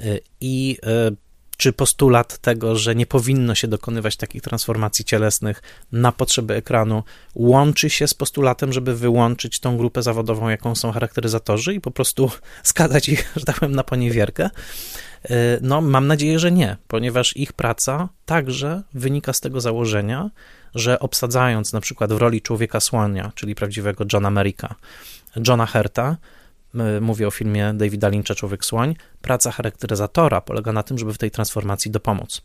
[0.00, 0.78] Y, I
[1.10, 1.16] y,
[1.56, 5.62] czy postulat tego, że nie powinno się dokonywać takich transformacji cielesnych
[5.92, 7.02] na potrzeby ekranu,
[7.34, 12.30] łączy się z postulatem, żeby wyłączyć tą grupę zawodową, jaką są charakteryzatorzy i po prostu
[12.62, 14.50] skazać ich, że tak powiem, na poniewierkę?
[15.24, 20.30] E, no, mam nadzieję, że nie, ponieważ ich praca także wynika z tego założenia,
[20.74, 24.74] że obsadzając na przykład w roli człowieka słonia, czyli prawdziwego Johna America,
[25.48, 26.16] Johna Herta,
[27.00, 31.30] mówię o filmie Davida Lyncha Człowiek Słoń, praca charakteryzatora polega na tym, żeby w tej
[31.30, 32.42] transformacji dopomóc.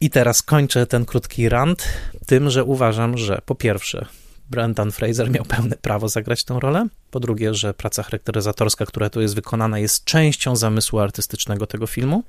[0.00, 1.88] I teraz kończę ten krótki rant
[2.26, 4.06] tym, że uważam, że po pierwsze,
[4.50, 6.86] Brendan Fraser miał pełne prawo zagrać tę rolę.
[7.10, 12.24] Po drugie, że praca charakteryzatorska, która tu jest wykonana, jest częścią zamysłu artystycznego tego filmu.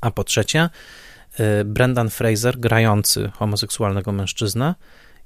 [0.00, 0.70] A po trzecie,
[1.60, 4.74] y, Brendan Fraser, grający homoseksualnego mężczyznę,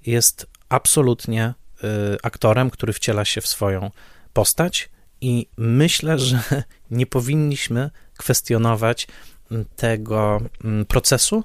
[0.06, 1.54] jest absolutnie
[1.84, 1.86] y,
[2.22, 3.90] aktorem, który wciela się w swoją
[4.32, 4.90] postać
[5.20, 6.42] i myślę, że
[6.90, 9.08] nie powinniśmy kwestionować
[9.50, 11.44] mm, tego mm, procesu,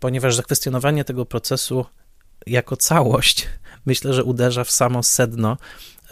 [0.00, 1.86] ponieważ zakwestionowanie tego procesu
[2.46, 3.48] jako całość
[3.86, 5.56] myślę, że uderza w samo sedno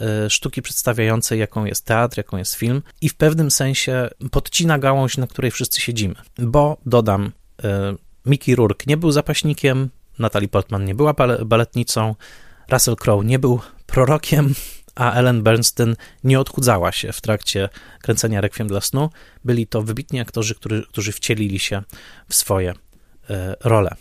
[0.01, 5.17] e, sztuki przedstawiającej, jaką jest teatr, jaką jest film, i w pewnym sensie podcina gałąź,
[5.17, 6.15] na której wszyscy siedzimy.
[6.37, 7.31] Bo dodam,
[7.63, 7.95] e,
[8.25, 9.89] Mickey Rourke nie był zapaśnikiem,
[10.19, 11.13] Natalie Portman nie była
[11.45, 12.15] baletnicą,
[12.71, 14.53] Russell Crowe nie był prorokiem,
[14.95, 17.69] a Ellen Bernstein nie odchudzała się w trakcie
[18.01, 19.09] kręcenia Requiem dla snu.
[19.45, 21.81] Byli to wybitni aktorzy, którzy, którzy wcielili się
[22.29, 22.73] w swoje
[23.29, 23.95] e, role.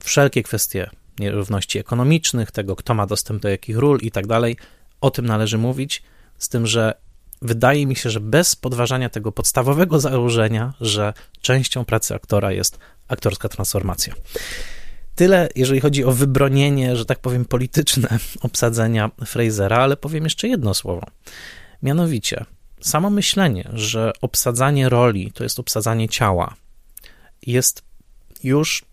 [0.00, 4.56] Wszelkie kwestie nierówności ekonomicznych, tego, kto ma dostęp do jakich ról i tak dalej.
[5.00, 6.02] O tym należy mówić,
[6.38, 6.94] z tym, że
[7.42, 13.48] wydaje mi się, że bez podważania tego podstawowego założenia, że częścią pracy aktora jest aktorska
[13.48, 14.14] transformacja.
[15.14, 18.08] Tyle, jeżeli chodzi o wybronienie, że tak powiem, polityczne
[18.40, 21.06] obsadzenia Frasera, ale powiem jeszcze jedno słowo.
[21.82, 22.44] Mianowicie,
[22.80, 26.54] samo myślenie, że obsadzanie roli to jest obsadzanie ciała,
[27.46, 27.82] jest
[28.44, 28.84] już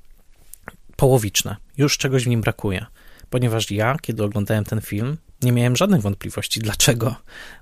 [0.95, 1.55] połowiczne.
[1.77, 2.85] Już czegoś w nim brakuje.
[3.29, 7.15] Ponieważ ja, kiedy oglądałem ten film, nie miałem żadnych wątpliwości, dlaczego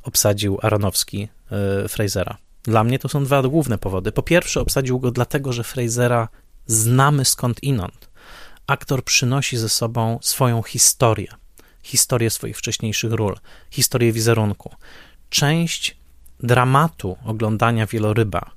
[0.04, 1.28] obsadził Aronowski
[1.84, 2.38] y, Frasera.
[2.64, 4.12] Dla mnie to są dwa główne powody.
[4.12, 6.28] Po pierwsze, obsadził go dlatego, że Frasera
[6.66, 8.10] znamy skąd inąd.
[8.68, 11.28] Aktor przynosi ze sobą swoją historię,
[11.84, 13.36] historię swoich wcześniejszych ról,
[13.72, 14.76] historię wizerunku.
[15.30, 15.98] Część
[16.40, 18.52] dramatu oglądania wieloryba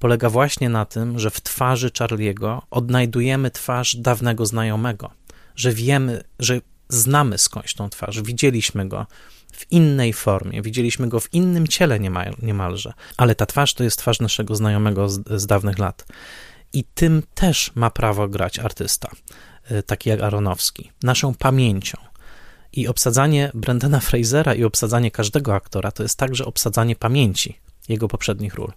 [0.00, 5.10] polega właśnie na tym, że w twarzy Charlie'ego odnajdujemy twarz dawnego znajomego,
[5.56, 9.06] że wiemy, że znamy skądś tą twarz, widzieliśmy go
[9.52, 13.98] w innej formie, widzieliśmy go w innym ciele niemal, niemalże, ale ta twarz to jest
[13.98, 16.06] twarz naszego znajomego z, z dawnych lat.
[16.72, 19.10] I tym też ma prawo grać artysta,
[19.70, 21.98] y, taki jak Aronowski, naszą pamięcią.
[22.72, 28.54] I obsadzanie Brendana Frasera i obsadzanie każdego aktora to jest także obsadzanie pamięci jego poprzednich
[28.54, 28.72] ról.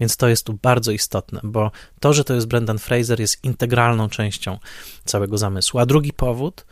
[0.00, 1.70] Więc to jest tu bardzo istotne, bo
[2.00, 4.58] to, że to jest Brendan Fraser, jest integralną częścią
[5.04, 5.80] całego zamysłu.
[5.80, 6.66] A drugi powód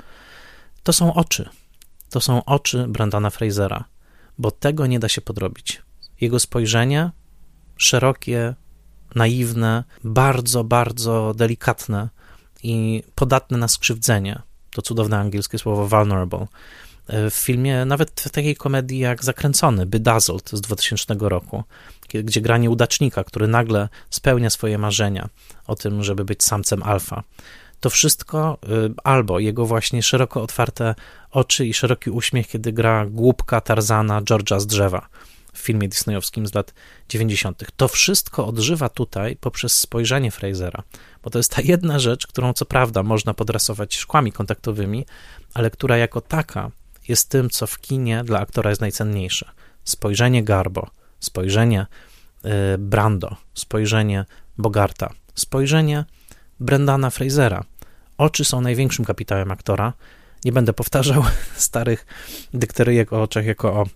[0.83, 1.49] to są oczy.
[2.11, 3.85] To są oczy Brendana Frasera,
[4.39, 5.83] bo tego nie da się podrobić.
[6.20, 7.11] Jego spojrzenie
[7.76, 8.55] szerokie,
[9.14, 12.09] naiwne, bardzo, bardzo delikatne
[12.62, 14.43] i podatne na skrzywdzenie.
[14.70, 16.47] To cudowne angielskie słowo vulnerable.
[17.09, 21.64] W filmie, nawet w takiej komedii jak Zakręcony, Bedazzled z 2000 roku,
[22.09, 25.28] gdzie gra nieudacznika, który nagle spełnia swoje marzenia
[25.66, 27.22] o tym, żeby być samcem alfa.
[27.80, 30.94] To wszystko, y, albo jego właśnie szeroko otwarte
[31.30, 35.09] oczy i szeroki uśmiech, kiedy gra głupka Tarzana George'a z drzewa
[35.52, 36.74] w filmie disneyowskim z lat
[37.09, 37.64] 90.
[37.76, 40.82] To wszystko odżywa tutaj poprzez spojrzenie Frasera,
[41.22, 45.06] bo to jest ta jedna rzecz, którą co prawda można podrasować szkłami kontaktowymi,
[45.54, 46.70] ale która jako taka
[47.09, 49.50] jest tym, co w kinie dla aktora jest najcenniejsze.
[49.84, 50.86] Spojrzenie Garbo,
[51.20, 51.86] spojrzenie
[52.44, 54.24] y, Brando, spojrzenie
[54.58, 56.04] Bogarta, spojrzenie
[56.60, 57.64] Brendana Frasera.
[58.18, 59.92] Oczy są największym kapitałem aktora.
[60.44, 61.24] Nie będę powtarzał
[61.56, 62.06] starych
[62.54, 63.86] dykteryjek o oczach jako o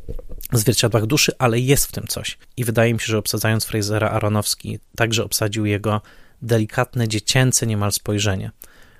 [0.52, 2.38] zwierciadłach duszy, ale jest w tym coś.
[2.56, 6.00] I wydaje mi się, że obsadzając Frasera, Aronowski także obsadził jego
[6.42, 8.50] delikatne, dziecięce niemal spojrzenie,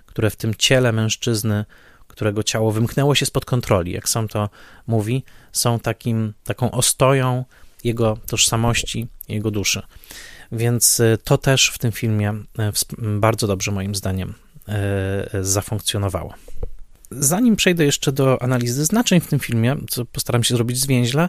[0.07, 1.65] które w tym ciele mężczyzny,
[2.09, 4.51] którego ciało wymknęło się spod kontroli, jak sam to
[4.87, 7.45] mówi, są takim, taką ostoją
[7.85, 9.83] jego tożsamości, jego duszy.
[10.53, 14.35] Więc y, to też w tym filmie y, bardzo dobrze, moim zdaniem,
[15.35, 16.35] y, zafunkcjonowało.
[17.11, 21.29] Zanim przejdę jeszcze do analizy znaczeń w tym filmie, co postaram się zrobić zwięźle,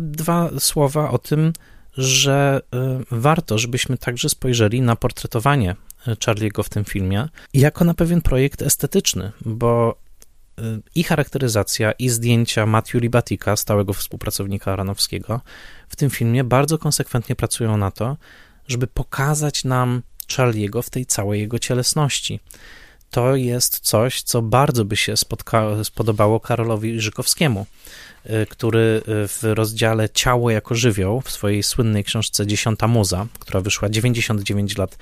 [0.00, 1.52] dwa słowa o tym,
[1.96, 2.60] że
[3.10, 5.76] warto, żebyśmy także spojrzeli na portretowanie
[6.06, 10.01] Charlie'ego w tym filmie jako na pewien projekt estetyczny, bo
[10.94, 15.40] i charakteryzacja, i zdjęcia Matthew Libatika, stałego współpracownika Aronowskiego,
[15.88, 18.16] w tym filmie bardzo konsekwentnie pracują na to,
[18.68, 22.40] żeby pokazać nam Charlie'ego w tej całej jego cielesności.
[23.10, 27.66] To jest coś, co bardzo by się spotka- spodobało Karolowi Żykowskiemu,
[28.26, 33.60] y, który y, w rozdziale Ciało jako żywioł w swojej słynnej książce Dziesiąta Muza, która
[33.60, 34.98] wyszła 99 lat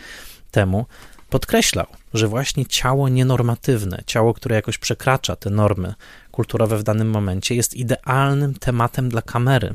[0.51, 0.87] temu,
[1.31, 5.95] podkreślał, że właśnie ciało nienormatywne, ciało, które jakoś przekracza te normy
[6.31, 9.75] kulturowe w danym momencie, jest idealnym tematem dla kamery.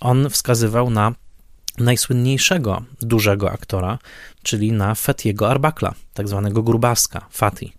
[0.00, 1.12] On wskazywał na
[1.78, 3.98] najsłynniejszego dużego aktora,
[4.42, 7.72] czyli na Fetiego Arbakla, tak zwanego grubaska, Fati,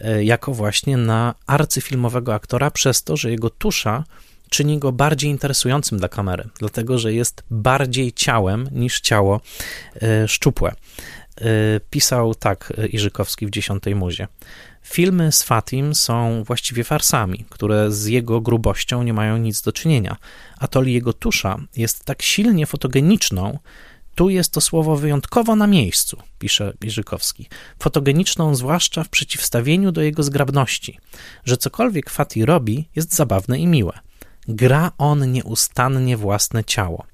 [0.00, 4.04] e, jako właśnie na arcyfilmowego aktora przez to, że jego tusza
[4.50, 9.40] czyni go bardziej interesującym dla kamery, dlatego że jest bardziej ciałem niż ciało
[10.02, 10.72] e, szczupłe.
[11.40, 14.28] Y, pisał tak y, Iżykowski w Dziesiątej Muzie.
[14.82, 20.16] Filmy z Fatim są właściwie farsami, które z jego grubością nie mają nic do czynienia.
[20.58, 23.58] A to jego tusza jest tak silnie fotogeniczną,
[24.14, 27.48] tu jest to słowo wyjątkowo na miejscu, pisze Iżykowski.
[27.78, 30.98] Fotogeniczną zwłaszcza w przeciwstawieniu do jego zgrabności,
[31.44, 33.98] że cokolwiek Fati robi, jest zabawne i miłe.
[34.48, 37.06] Gra on nieustannie własne ciało.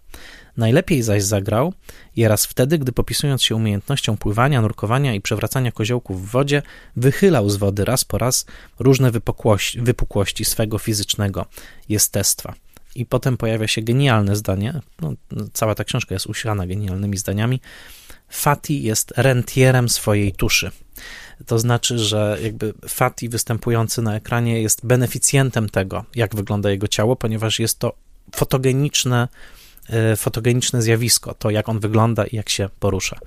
[0.57, 1.73] Najlepiej zaś zagrał
[2.17, 6.63] je raz wtedy, gdy popisując się umiejętnością pływania, nurkowania i przewracania koziołków w wodzie,
[6.97, 8.47] wychylał z wody raz po raz
[8.79, 11.47] różne wypukłości, wypukłości swego fizycznego
[11.89, 12.55] jestestwa.
[12.95, 15.13] I potem pojawia się genialne zdanie, no,
[15.53, 17.61] cała ta książka jest usilana genialnymi zdaniami.
[18.29, 20.71] Fati jest rentierem swojej tuszy.
[21.47, 27.17] To znaczy, że jakby Fati występujący na ekranie jest beneficjentem tego, jak wygląda jego ciało,
[27.17, 27.93] ponieważ jest to
[28.35, 29.29] fotogeniczne
[30.17, 33.19] fotogeniczne zjawisko, to jak on wygląda i jak się porusza.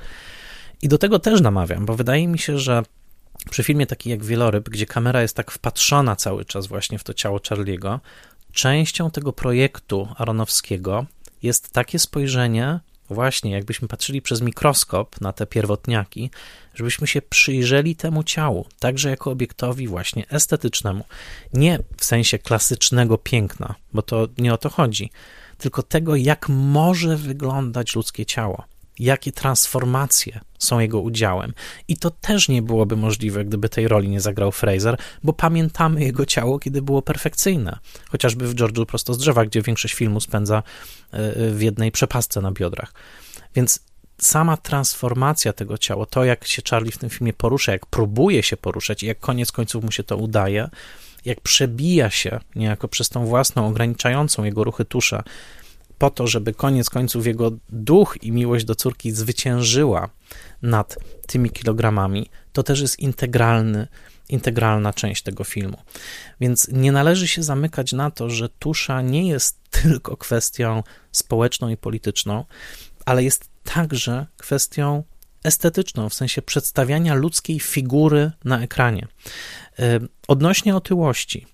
[0.81, 2.83] I do tego też namawiam, bo wydaje mi się, że
[3.49, 7.13] przy filmie taki jak Wieloryb, gdzie kamera jest tak wpatrzona cały czas właśnie w to
[7.13, 7.99] ciało Charliego,
[8.51, 11.05] częścią tego projektu Aronowskiego
[11.43, 12.79] jest takie spojrzenie
[13.09, 16.31] właśnie jakbyśmy patrzyli przez mikroskop na te pierwotniaki,
[16.73, 21.05] żebyśmy się przyjrzeli temu ciału, także jako obiektowi właśnie estetycznemu,
[21.53, 25.11] nie w sensie klasycznego piękna, bo to nie o to chodzi,
[25.57, 28.63] tylko tego, jak może wyglądać ludzkie ciało
[28.99, 31.53] jakie transformacje są jego udziałem.
[31.87, 36.25] I to też nie byłoby możliwe, gdyby tej roli nie zagrał Fraser, bo pamiętamy jego
[36.25, 37.79] ciało, kiedy było perfekcyjne.
[38.09, 40.63] Chociażby w George'u Prosto z drzewa, gdzie większość filmu spędza
[41.11, 42.93] e, w jednej przepasce na biodrach.
[43.55, 43.79] Więc
[44.21, 48.57] sama transformacja tego ciała, to jak się Charlie w tym filmie porusza, jak próbuje się
[48.57, 50.69] poruszać i jak koniec końców mu się to udaje,
[51.27, 55.23] jak przebija się niejako przez tą własną ograniczającą jego ruchy tusza
[55.97, 60.09] po to, żeby koniec końców jego duch i miłość do córki zwyciężyła
[60.61, 60.97] nad
[61.27, 63.87] tymi kilogramami, to też jest integralny,
[64.29, 65.77] integralna część tego filmu.
[66.39, 71.77] Więc nie należy się zamykać na to, że tusza nie jest tylko kwestią społeczną i
[71.77, 72.45] polityczną,
[73.05, 75.03] ale jest także kwestią
[75.43, 79.07] estetyczną, w sensie przedstawiania ludzkiej figury na ekranie.
[80.27, 81.47] Odnośnie otyłości,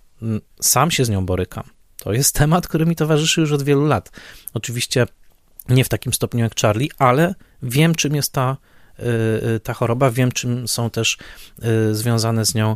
[0.62, 1.64] sam się z nią borykam.
[1.98, 4.12] To jest temat, który mi towarzyszy już od wielu lat.
[4.54, 5.06] Oczywiście
[5.70, 8.58] nie w takim stopniu jak Charlie, ale wiem, czym jest ta,
[9.00, 9.04] y,
[9.56, 11.18] y, ta choroba, wiem, czym są też
[11.92, 12.76] y, związane z nią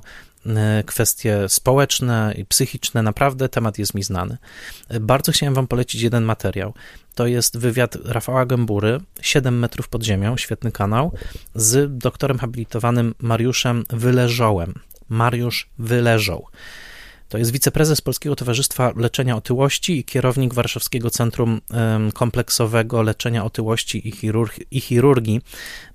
[0.85, 3.03] kwestie społeczne i psychiczne.
[3.03, 4.37] Naprawdę temat jest mi znany.
[4.99, 6.73] Bardzo chciałem Wam polecić jeden materiał.
[7.15, 11.11] To jest wywiad Rafała Gębury, 7 metrów pod ziemią, świetny kanał,
[11.55, 14.73] z doktorem habilitowanym Mariuszem Wyleżołem.
[15.09, 16.47] Mariusz Wyleżał.
[17.29, 21.61] To jest wiceprezes Polskiego Towarzystwa Leczenia Otyłości i kierownik Warszawskiego Centrum
[22.13, 25.41] Kompleksowego Leczenia Otyłości i, chirurg i Chirurgii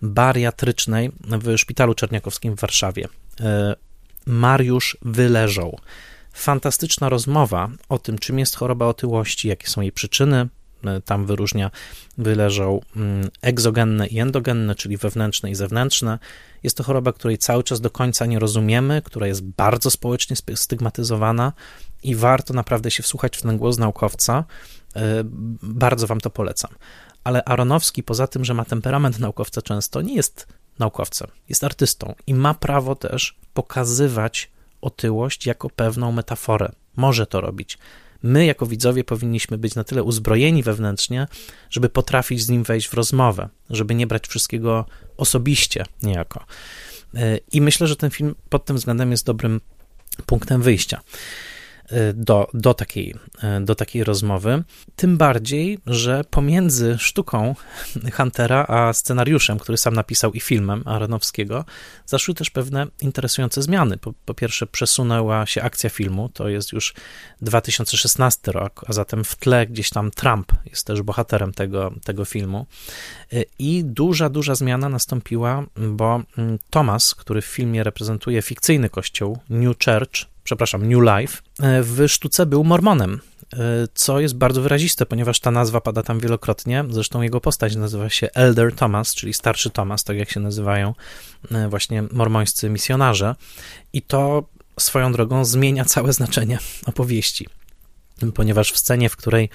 [0.02, 3.08] Bariatrycznej w Szpitalu Czerniakowskim w Warszawie.
[3.40, 3.74] E,
[4.26, 5.78] Mariusz Wyleżał.
[6.32, 10.48] Fantastyczna rozmowa o tym, czym jest choroba otyłości, jakie są jej przyczyny,
[11.04, 11.70] tam wyróżnia,
[12.18, 16.18] wyleżą mm, egzogenne i endogenne, czyli wewnętrzne i zewnętrzne.
[16.62, 21.52] Jest to choroba, której cały czas do końca nie rozumiemy, która jest bardzo społecznie stygmatyzowana
[22.02, 24.44] i warto naprawdę się wsłuchać w ten głos naukowca.
[24.96, 25.00] E,
[25.62, 26.70] bardzo Wam to polecam.
[27.24, 30.46] Ale Aronowski, poza tym, że ma temperament naukowca często, nie jest
[30.78, 36.72] naukowcem, jest artystą i ma prawo też pokazywać otyłość jako pewną metaforę.
[36.96, 37.78] Może to robić
[38.22, 41.26] my jako widzowie powinniśmy być na tyle uzbrojeni wewnętrznie,
[41.70, 44.84] żeby potrafić z nim wejść w rozmowę, żeby nie brać wszystkiego
[45.16, 46.44] osobiście niejako.
[47.14, 49.60] E, I myślę, że ten film pod tym względem jest dobrym
[50.26, 51.00] punktem wyjścia.
[51.92, 53.14] Y, do, do, takiej,
[53.60, 54.64] y, do takiej rozmowy.
[54.96, 57.54] Tym bardziej, że pomiędzy sztuką
[58.16, 61.64] Huntera a scenariuszem, który sam napisał i filmem Aronowskiego,
[62.06, 63.98] zaszły też pewne interesujące zmiany.
[63.98, 66.94] Po, po pierwsze, przesunęła się akcja filmu, to jest już
[67.42, 72.66] 2016 rok, a zatem w tle gdzieś tam Trump jest też bohaterem tego, tego filmu.
[73.32, 79.38] Y, I duża, duża zmiana nastąpiła, bo mm, Thomas, który w filmie reprezentuje fikcyjny kościół
[79.48, 83.20] New Church, przepraszam, New Life, e, w sztuce był mormonem,
[83.52, 83.56] e,
[83.94, 86.84] co jest bardzo wyraziste, ponieważ ta nazwa pada tam wielokrotnie.
[86.90, 90.94] Zresztą jego postać nazywa się Elder Thomas, czyli starszy Thomas, tak jak się nazywają
[91.50, 93.34] e, właśnie mormońscy misjonarze.
[93.92, 94.44] I to
[94.80, 97.46] swoją drogą zmienia całe znaczenie opowieści,
[98.34, 99.48] ponieważ w scenie, w której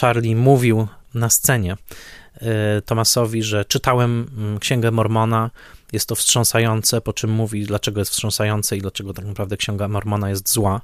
[0.00, 1.76] Charlie mówił na scenie
[2.86, 5.50] Thomasowi, że czytałem mm, Księgę Mormona,
[5.92, 10.30] jest to wstrząsające, po czym mówi, dlaczego jest wstrząsające i dlaczego tak naprawdę Księga Mormona
[10.30, 10.80] jest zła.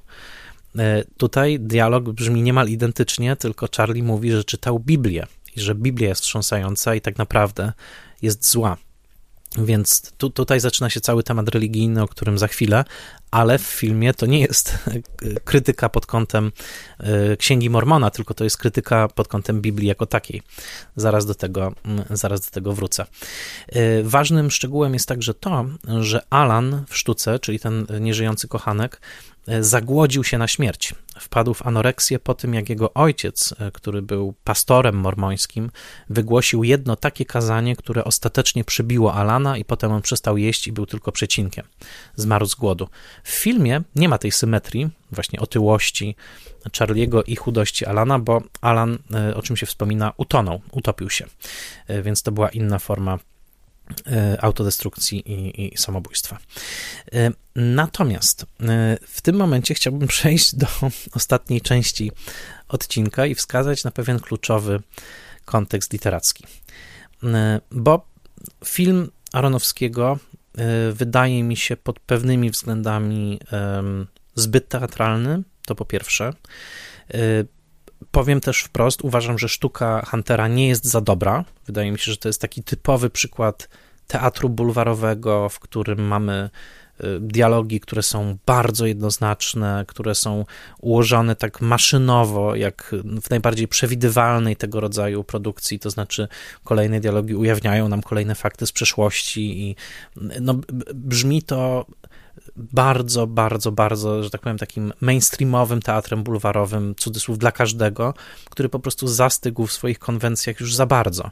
[0.78, 6.09] E, tutaj dialog brzmi niemal identycznie, tylko Charlie mówi, że czytał Biblię i że Biblia
[6.09, 7.72] jest wstrząsająca i tak naprawdę
[8.22, 8.76] jest zła.
[9.57, 12.84] Więc tu, tutaj zaczyna się cały temat religijny, o którym za chwilę,
[13.30, 14.78] ale w filmie to nie jest
[15.44, 16.53] krytyka pod kątem
[16.99, 20.42] e, Księgi Mormona, tylko to jest krytyka pod kątem Biblii jako takiej.
[20.96, 23.07] Zaraz do tego, mm, zaraz do tego wrócę.
[23.68, 25.66] E, ważnym szczegółem jest także to,
[26.01, 29.01] że Alan w sztuce, czyli ten nieżyjący kochanek,
[29.61, 30.94] zagłodził się na śmierć.
[31.20, 35.70] Wpadł w anoreksję po tym, jak jego ojciec, e, który był pastorem mormońskim,
[36.11, 40.86] wygłosił jedno takie kazanie, które ostatecznie przybiło Alana i potem on przestał jeść i był
[40.86, 41.66] tylko przecinkiem.
[42.16, 42.88] Zmarł z głodu.
[43.24, 46.16] W filmie nie ma tej symetrii, właśnie otyłości
[46.78, 51.26] Charliego i chudości Alana, bo Alan, e, o czym się wspomina, utonął, utopił się.
[52.03, 53.18] Więc to była inna forma E,
[54.41, 56.39] autodestrukcji i, i, samobójstwa.
[57.12, 60.66] E, natomiast e, w tym momencie chciałbym przejść do
[61.12, 62.12] ostatniej części
[62.68, 64.80] odcinka i wskazać na pewien kluczowy
[65.45, 66.45] kontekst literacki.
[67.70, 68.07] Bo
[68.64, 70.18] film Aronowskiego
[70.93, 73.41] wydaje mi się pod pewnymi względami
[74.34, 76.32] zbyt teatralny, to po pierwsze.
[78.11, 81.44] Powiem też wprost, uważam, że sztuka Huntera nie jest za dobra.
[81.66, 83.68] Wydaje mi się, że to jest taki typowy przykład
[84.07, 86.51] teatru bulwarowego, w którym mamy
[87.01, 90.44] y, dialogi, które są bardzo jednoznaczne, które są
[90.80, 96.28] ułożone tak maszynowo, jak w najbardziej przewidywalnej tego rodzaju produkcji, to znaczy
[96.64, 99.76] kolejne dialogi ujawniają nam kolejne fakty z przeszłości i
[100.40, 100.55] no,
[100.94, 101.86] brzmi to
[102.57, 108.14] bardzo, bardzo, bardzo, że tak powiem, takim mainstreamowym teatrem bulwarowym, cudzysłów dla każdego,
[108.51, 111.30] który po prostu zastygł w swoich konwencjach już za bardzo.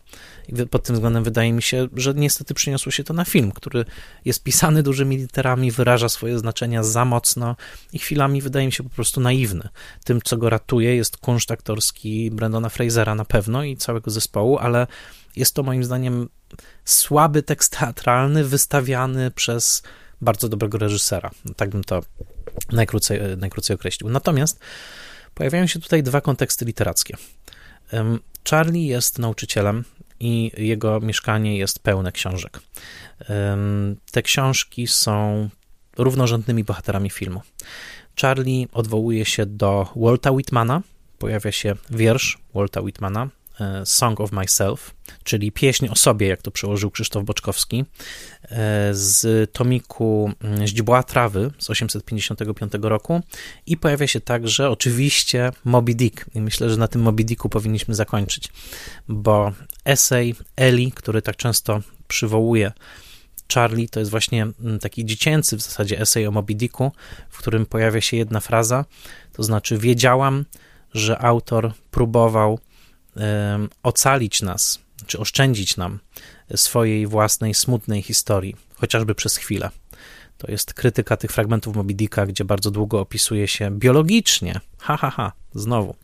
[0.48, 3.84] I pod tym względem wydaje mi się, że niestety przyniosło się to na film, który
[4.24, 7.56] jest pisany dużymi literami, wyraża swoje znaczenia za mocno
[7.92, 9.68] i chwilami wydaje mi się po prostu naiwny.
[10.04, 14.86] Tym, co go ratuje, jest kunszt aktorski Brandona Frasera na pewno i całego zespołu, ale
[15.36, 16.28] jest to moim zdaniem
[16.84, 19.82] słaby tekst teatralny wystawiany przez
[20.20, 21.30] bardzo dobrego reżysera.
[21.56, 22.02] Tak bym to
[22.72, 24.10] najkrócej, najkrócej określił.
[24.10, 24.60] Natomiast
[25.34, 27.16] pojawiają się tutaj dwa konteksty literackie.
[28.50, 29.84] Charlie jest nauczycielem
[30.20, 32.60] i jego mieszkanie jest pełne książek.
[34.10, 35.48] Te książki są
[35.98, 37.42] równorzędnymi bohaterami filmu.
[38.20, 40.82] Charlie odwołuje się do Walta Whitmana,
[41.18, 43.28] pojawia się wiersz Walta Whitmana,
[43.84, 44.94] Song of Myself,
[45.24, 47.84] czyli pieśń o sobie, jak to przełożył Krzysztof Boczkowski,
[48.44, 53.20] e, z tomiku mm, Źdźbła Trawy z 855 roku.
[53.66, 56.24] I pojawia się także oczywiście Moby Dick.
[56.34, 58.48] I myślę, że na tym Moby Dicku powinniśmy zakończyć,
[59.08, 59.52] bo
[59.84, 62.72] esej Eli, który tak często przywołuje
[63.54, 66.92] Charlie, to jest właśnie mm, taki dziecięcy w zasadzie esej o Moby Dicku,
[67.30, 68.84] w którym pojawia się jedna fraza,
[69.32, 70.44] to znaczy wiedziałam,
[70.94, 72.58] że autor próbował
[73.82, 75.98] ocalić nas, czy oszczędzić nam
[76.56, 79.70] swojej własnej smutnej historii, chociażby przez chwilę.
[80.38, 85.10] To jest krytyka tych fragmentów Moby Dicka, gdzie bardzo długo opisuje się biologicznie, ha, ha,
[85.10, 85.94] ha, znowu,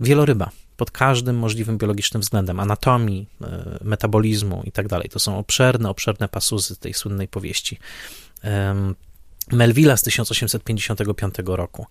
[0.00, 5.08] wieloryba pod każdym możliwym biologicznym względem, anatomii, e, metabolizmu i tak dalej.
[5.08, 7.78] To są obszerne, obszerne pasuzy tej słynnej powieści
[9.52, 11.86] Melvilla z 1855 roku.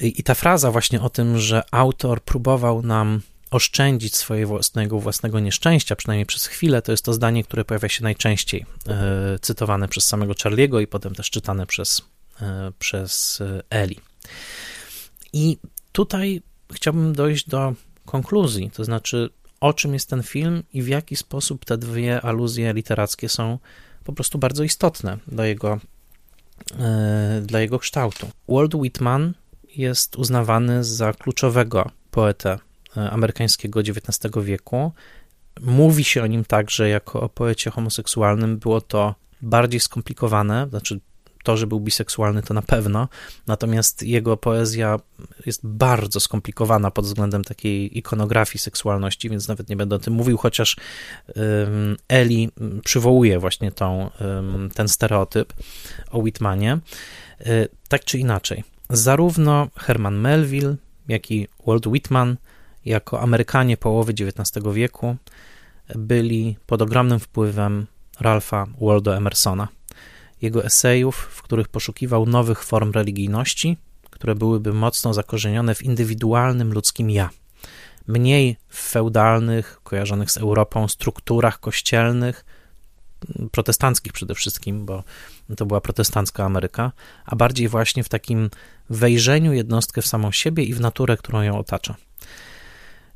[0.00, 3.20] I ta fraza właśnie o tym, że autor próbował nam
[3.50, 8.02] oszczędzić swojego własnego, własnego nieszczęścia, przynajmniej przez chwilę, to jest to zdanie, które pojawia się
[8.02, 12.02] najczęściej, e, cytowane przez samego Charliego i potem też czytane przez,
[12.40, 14.00] e, przez e, Eli.
[15.32, 15.58] I
[15.92, 16.42] tutaj
[16.72, 17.74] chciałbym dojść do
[18.06, 19.30] konkluzji, to znaczy
[19.60, 23.58] o czym jest ten film i w jaki sposób te dwie aluzje literackie są
[24.04, 25.80] po prostu bardzo istotne dla jego,
[27.42, 28.28] dla jego kształtu.
[28.48, 29.34] Walt Whitman
[29.76, 32.58] jest uznawany za kluczowego poetę
[32.96, 34.92] e, amerykańskiego XIX wieku.
[35.60, 38.58] Mówi się o nim także jako o poecie homoseksualnym.
[38.58, 41.00] Było to bardziej skomplikowane, znaczy
[41.46, 43.08] to, że był biseksualny, to na pewno,
[43.46, 44.98] natomiast jego poezja
[45.46, 50.36] jest bardzo skomplikowana pod względem takiej ikonografii seksualności, więc nawet nie będę o tym mówił,
[50.36, 50.76] chociaż
[52.08, 52.50] Eli
[52.84, 54.10] przywołuje właśnie tą,
[54.74, 55.52] ten stereotyp
[56.10, 56.78] o Whitmanie.
[57.40, 60.76] E, tak czy inaczej, Zarówno Herman Melville,
[61.08, 62.36] jak i Walt Whitman,
[62.84, 65.16] jako Amerykanie połowy XIX wieku,
[65.94, 67.86] byli pod ogromnym wpływem
[68.20, 69.68] Ralpha Waldo Emersona.
[70.42, 73.76] Jego esejów, w których poszukiwał nowych form religijności,
[74.10, 77.30] które byłyby mocno zakorzenione w indywidualnym ludzkim ja.
[78.06, 82.44] Mniej w feudalnych, kojarzonych z Europą strukturach kościelnych,
[83.50, 85.04] protestanckich przede wszystkim, bo
[85.56, 86.92] to była protestancka Ameryka,
[87.24, 88.50] a bardziej właśnie w takim
[88.90, 91.94] wejrzeniu jednostkę w samą siebie i w naturę, którą ją otacza.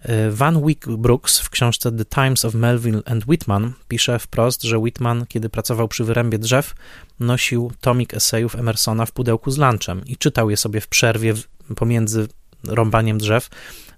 [0.03, 4.79] E, Van Wyck Brooks w książce The Times of Melville and Whitman pisze wprost, że
[4.79, 6.75] Whitman, kiedy pracował przy wyrębie drzew,
[7.21, 11.35] nosił tomik esejów Emersona w pudełku z lunchem i czytał je sobie w przerwie
[11.77, 12.29] pomiędzy
[12.65, 13.49] rąbaniem drzew,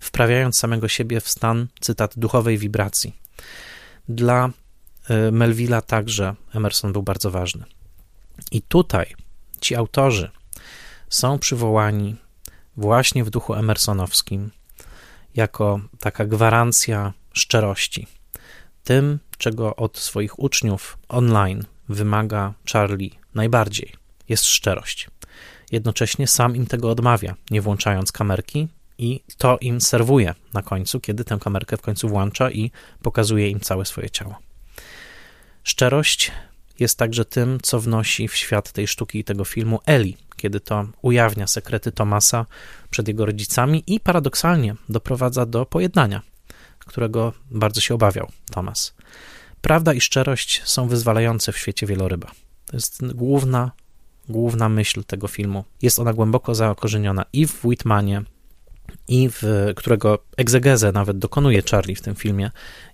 [0.01, 3.17] wprawiając samego siebie w stan, cytat, duchowej wibracji.
[4.09, 4.51] Dla
[5.09, 7.65] e, Melvilla także Emerson był bardzo ważny.
[8.51, 9.15] I tutaj
[9.61, 10.31] ci autorzy
[11.09, 12.17] są przywołani
[12.77, 14.51] właśnie w duchu emersonowskim
[15.35, 18.07] jako taka gwarancja szczerości.
[18.85, 23.93] Tym, czego od swoich uczniów online wymaga Charlie najbardziej,
[24.29, 25.11] jest szczerość.
[25.73, 31.25] Jednocześnie sam im tego odmawia, nie włączając kamerki, i to im serwuje na końcu, kiedy
[31.25, 32.71] tę kamerkę w końcu włącza i
[33.03, 34.39] pokazuje im całe swoje ciało.
[35.65, 36.33] Szczerość
[36.79, 40.87] jest także tym, co wnosi w świat tej sztuki i tego filmu Eli, kiedy to
[41.03, 42.47] ujawnia sekrety Tomasa
[42.91, 46.23] przed jego rodzicami i paradoksalnie doprowadza do pojednania,
[46.79, 48.95] którego bardzo się obawiał Tomas.
[49.61, 52.31] Prawda i szczerość są wyzwalające w świecie wieloryba.
[52.67, 53.71] To jest główna,
[54.29, 55.65] główna myśl tego filmu.
[55.83, 58.23] Jest ona głęboko zakorzeniona i w Whitmanie,
[59.09, 62.51] i w którego egzegezę nawet dokonuje Charlie w tym filmie,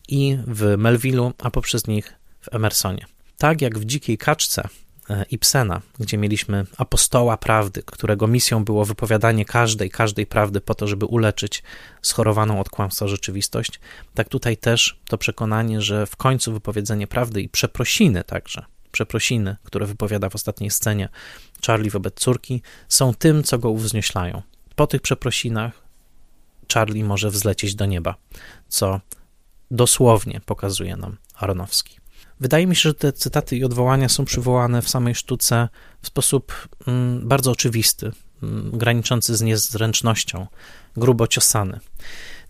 [0.09, 3.07] i w Melville'u, a poprzez nich w Emersonie.
[3.39, 4.69] Tak jak w Dzikiej Kaczce
[5.10, 10.89] e, Ibsena, gdzie mieliśmy apostoła prawdy, którego misją było wypowiadanie każdej, każdej prawdy po to,
[10.89, 11.62] żeby uleczyć
[12.02, 13.81] schorowaną od kłamstwa rzeczywistość,
[14.15, 19.86] tak tutaj też to przekonanie, że w końcu wypowiedzenie prawdy i przeprosiny także, przeprosiny, które
[19.86, 21.09] wypowiada w ostatniej scenie
[21.66, 24.43] Charlie wobec córki, są tym, co go uwznioślają.
[24.77, 25.73] Po tych przeprosinach
[26.74, 28.15] Charlie może wzlecieć do nieba,
[28.69, 29.01] co
[29.70, 31.98] dosłownie pokazuje nam Aronowski.
[32.40, 35.69] Wydaje mi się, że te cytaty i odwołania są przywołane w samej sztuce
[36.02, 38.12] w sposób mm, bardzo oczywisty,
[38.43, 40.47] mm, graniczący z niezręcznością,
[40.97, 41.81] grubo ciosany.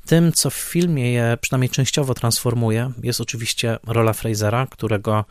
[0.07, 5.25] Tym, co w filmie je przynajmniej częściowo transformuje, jest oczywiście rola Frasera, którego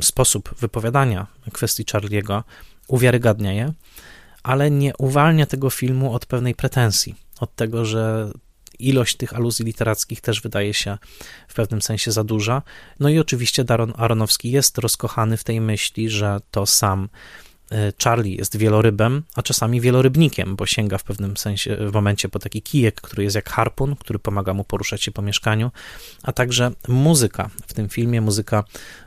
[0.00, 2.44] sposób wypowiadania kwestii Charliego
[2.88, 3.72] uwiarygadnia je,
[4.42, 8.32] ale nie uwalnia tego filmu od pewnej pretensji, od tego, że
[8.78, 10.98] ilość tych aluzji literackich też wydaje się
[11.48, 12.62] w pewnym sensie za duża.
[13.00, 17.08] No i oczywiście Daron Aronowski jest rozkochany w tej myśli, że to sam
[17.72, 22.38] e, Charlie jest wielorybem, a czasami wielorybnikiem, bo sięga w pewnym sensie, w momencie po
[22.38, 25.70] taki kijek, który jest jak harpun, który pomaga mu poruszać się po mieszkaniu,
[26.22, 28.64] a także muzyka w tym filmie, muzyka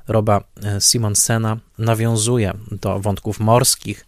[0.07, 4.05] Roba e, Simonsena nawiązuje do wątków morskich,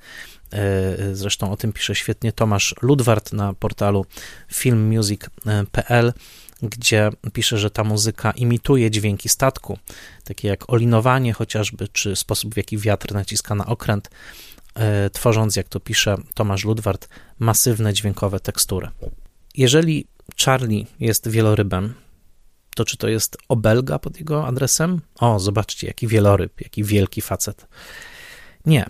[1.13, 4.05] zresztą o tym pisze świetnie Tomasz Ludwart na portalu
[4.53, 6.13] filmmusic.pl,
[6.61, 9.77] gdzie pisze, że ta muzyka imituje dźwięki statku,
[10.23, 14.09] takie jak olinowanie chociażby, czy sposób w jaki wiatr naciska na okręt,
[14.75, 17.09] e, tworząc, jak to pisze Tomasz Ludwart,
[17.39, 18.89] masywne dźwiękowe tekstury.
[19.55, 20.07] Jeżeli
[20.45, 21.93] Charlie jest wielorybem,
[22.75, 25.01] to czy to jest obelga pod jego adresem?
[25.19, 27.67] O, zobaczcie, jaki wieloryb, jaki wielki facet.
[28.65, 28.85] Nie,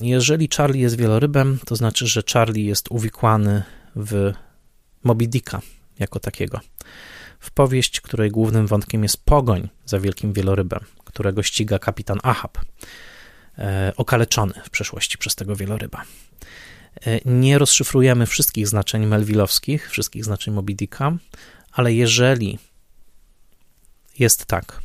[0.00, 3.62] jeżeli Charlie jest wielorybem, to znaczy, że Charlie jest uwikłany
[3.96, 4.32] w
[5.04, 5.60] Moby Dicka
[5.98, 6.60] jako takiego.
[7.40, 12.58] W powieść, której głównym wątkiem jest pogoń za wielkim wielorybem, którego ściga kapitan Ahab,
[13.58, 16.02] e, okaleczony w przeszłości przez tego wieloryba.
[17.06, 21.16] E, nie rozszyfrujemy wszystkich znaczeń melwilowskich, wszystkich znaczeń Moby Dicka,
[21.72, 22.58] ale jeżeli
[24.18, 24.80] jest tak,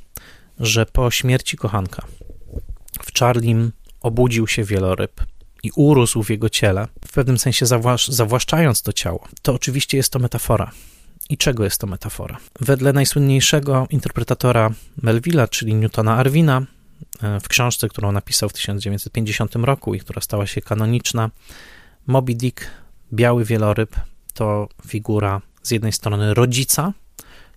[0.60, 2.08] że po śmierci kochanka
[3.04, 3.72] w Charlim
[4.02, 5.22] obudził się wieloryb
[5.64, 10.12] i urósł w jego ciele, w pewnym sensie zawłasz, zawłaszczając to ciało, to oczywiście jest
[10.12, 10.72] to metafora.
[11.30, 12.38] I czego jest to metafora?
[12.60, 14.72] Wedle najsłynniejszego interpretatora
[15.02, 16.62] Melvilla, czyli Newtona Arwina,
[17.22, 21.30] e, w książce, którą napisał w 1950 roku i która stała się kanoniczna,
[22.08, 22.68] Moby Dick,
[23.14, 23.96] biały wieloryb,
[24.34, 26.94] to figura z jednej strony rodzica,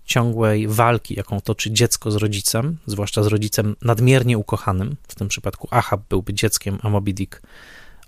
[0.05, 5.69] ciągłej walki, jaką toczy dziecko z rodzicem, zwłaszcza z rodzicem nadmiernie ukochanym, w tym przypadku
[5.71, 7.43] Ahab byłby dzieckiem, a Moby Dick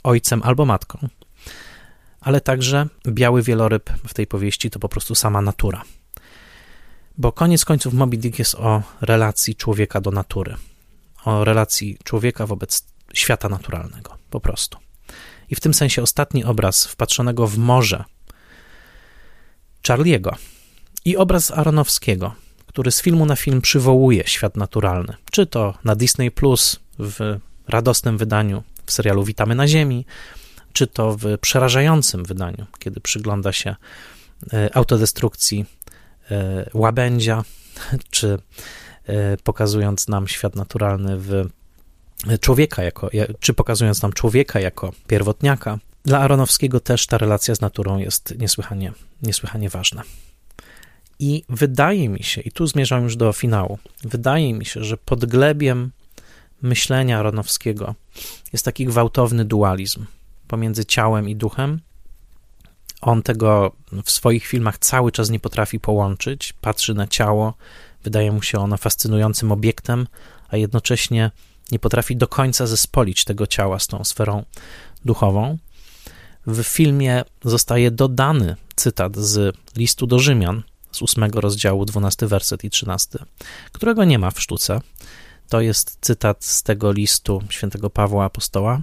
[0.02, 1.08] ojcem albo matką,
[2.20, 5.82] ale także biały wieloryb w tej powieści to po prostu sama natura.
[7.18, 10.56] Bo koniec końców Moby Dick jest o relacji człowieka do natury,
[11.24, 14.78] o relacji człowieka wobec świata naturalnego, po prostu.
[15.50, 18.04] I w tym sensie ostatni obraz wpatrzonego w morze
[19.86, 20.36] Charliego,
[21.06, 22.34] i obraz Aronowskiego,
[22.66, 25.14] który z filmu na film przywołuje świat naturalny.
[25.30, 27.38] Czy to na Disney Plus w
[27.68, 30.06] radosnym wydaniu w serialu Witamy na Ziemi,
[30.72, 33.76] czy to w przerażającym wydaniu, kiedy przygląda się
[34.52, 35.64] e, autodestrukcji
[36.30, 37.44] e, łabędzia,
[38.10, 38.38] czy
[39.06, 41.48] e, pokazując nam świat naturalny w
[42.40, 43.10] człowieka jako,
[43.40, 45.78] czy pokazując nam człowieka jako pierwotniaka.
[46.04, 48.92] Dla Aronowskiego też ta relacja z naturą jest niesłychanie,
[49.22, 50.02] niesłychanie ważna.
[51.18, 55.24] I wydaje mi się, i tu zmierzam już do finału, wydaje mi się, że pod
[55.24, 55.90] glebiem
[56.62, 57.94] myślenia Aronowskiego
[58.52, 60.06] jest taki gwałtowny dualizm
[60.48, 61.80] pomiędzy ciałem i duchem.
[63.00, 63.72] On tego
[64.04, 66.52] w swoich filmach cały czas nie potrafi połączyć.
[66.52, 67.54] Patrzy na ciało,
[68.04, 70.06] wydaje mu się ono fascynującym obiektem,
[70.48, 71.30] a jednocześnie
[71.72, 74.44] nie potrafi do końca zespolić tego ciała z tą sferą
[75.04, 75.58] duchową.
[76.46, 82.70] W filmie zostaje dodany cytat z listu do Rzymian, z ósmego rozdziału, dwunasty werset i
[82.70, 83.18] trzynasty,
[83.72, 84.80] którego nie ma w sztuce.
[85.48, 88.80] To jest cytat z tego listu świętego Pawła Apostoła.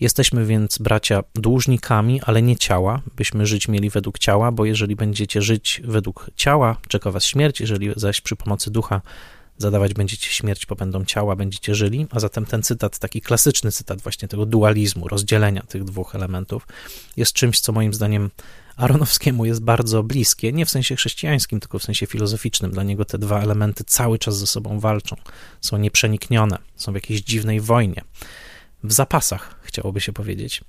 [0.00, 5.42] Jesteśmy więc, bracia, dłużnikami, ale nie ciała, byśmy żyć mieli według ciała, bo jeżeli będziecie
[5.42, 9.00] żyć według ciała, czeka was śmierć, jeżeli zaś przy pomocy ducha
[9.58, 12.06] zadawać będziecie śmierć popędom ciała, będziecie żyli.
[12.10, 16.66] A zatem ten cytat, taki klasyczny cytat właśnie tego dualizmu, rozdzielenia tych dwóch elementów,
[17.16, 18.30] jest czymś, co moim zdaniem
[18.76, 22.70] Aronowskiemu jest bardzo bliskie, nie w sensie chrześcijańskim, tylko w sensie filozoficznym.
[22.70, 25.16] Dla niego te dwa elementy cały czas ze sobą walczą,
[25.60, 28.02] są nieprzeniknione, są w jakiejś dziwnej wojnie,
[28.84, 30.60] w zapasach, chciałoby się powiedzieć.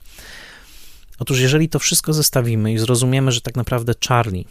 [1.20, 4.46] Otóż, jeżeli to wszystko zestawimy i zrozumiemy, że tak naprawdę Charlie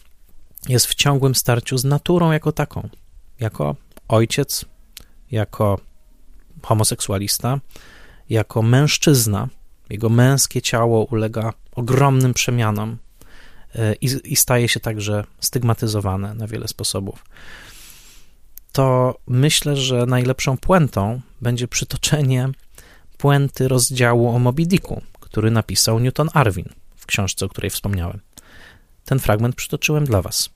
[0.69, 2.89] jest w ciągłym starciu z naturą jako taką,
[3.41, 3.77] jako
[4.09, 4.65] ojciec,
[5.31, 5.79] jako
[6.63, 7.61] homoseksualista,
[8.31, 9.49] jako mężczyzna,
[9.91, 12.97] jego męskie ciało ulega ogromnym przemianom
[13.75, 17.25] e, i, i staje się także stygmatyzowane na wiele sposobów.
[18.73, 22.49] To myślę, że najlepszą puentą będzie przytoczenie
[23.19, 28.21] puenty rozdziału o Moby Dicku, który napisał Newton Arwin w książce, o której wspomniałem.
[29.05, 30.51] Ten fragment przytoczyłem dla Was.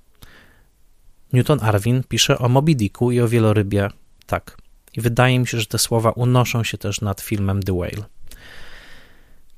[1.32, 3.88] Newton Arwin pisze o Moby Dicku i o wielorybie
[4.26, 4.56] tak.
[4.94, 8.04] I wydaje mi się, że te słowa unoszą się też nad filmem The Whale.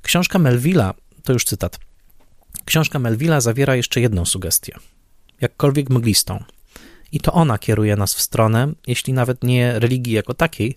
[0.02, 1.78] Książka Melvilla, to już cytat.
[2.64, 4.72] Książka Melvilla zawiera jeszcze jedną sugestię,
[5.40, 6.44] jakkolwiek mglistą.
[7.12, 10.76] I to ona kieruje nas w stronę, jeśli nawet nie religii jako takiej,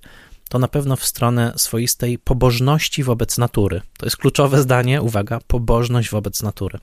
[0.50, 3.82] to na pewno w stronę swoistej pobożności wobec natury.
[3.98, 6.80] To jest kluczowe zdanie, uwaga, pobożność wobec natury.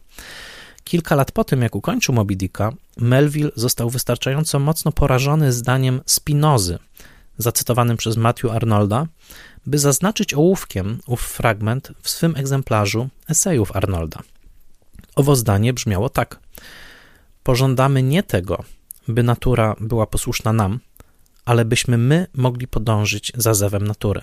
[0.84, 6.78] Kilka lat po tym, jak ukończył Moby Dicka, Melville został wystarczająco mocno porażony zdaniem Spinozy,
[7.38, 9.06] zacytowanym przez Matthew Arnolda,
[9.66, 14.20] by zaznaczyć ołówkiem ów fragment w swym egzemplarzu esejów Arnolda.
[15.16, 16.40] Owo zdanie brzmiało tak:
[17.42, 18.64] Pożądamy nie tego,
[19.08, 20.80] by natura była posłuszna nam,
[21.44, 24.20] ale byśmy my mogli podążyć za zewem natury.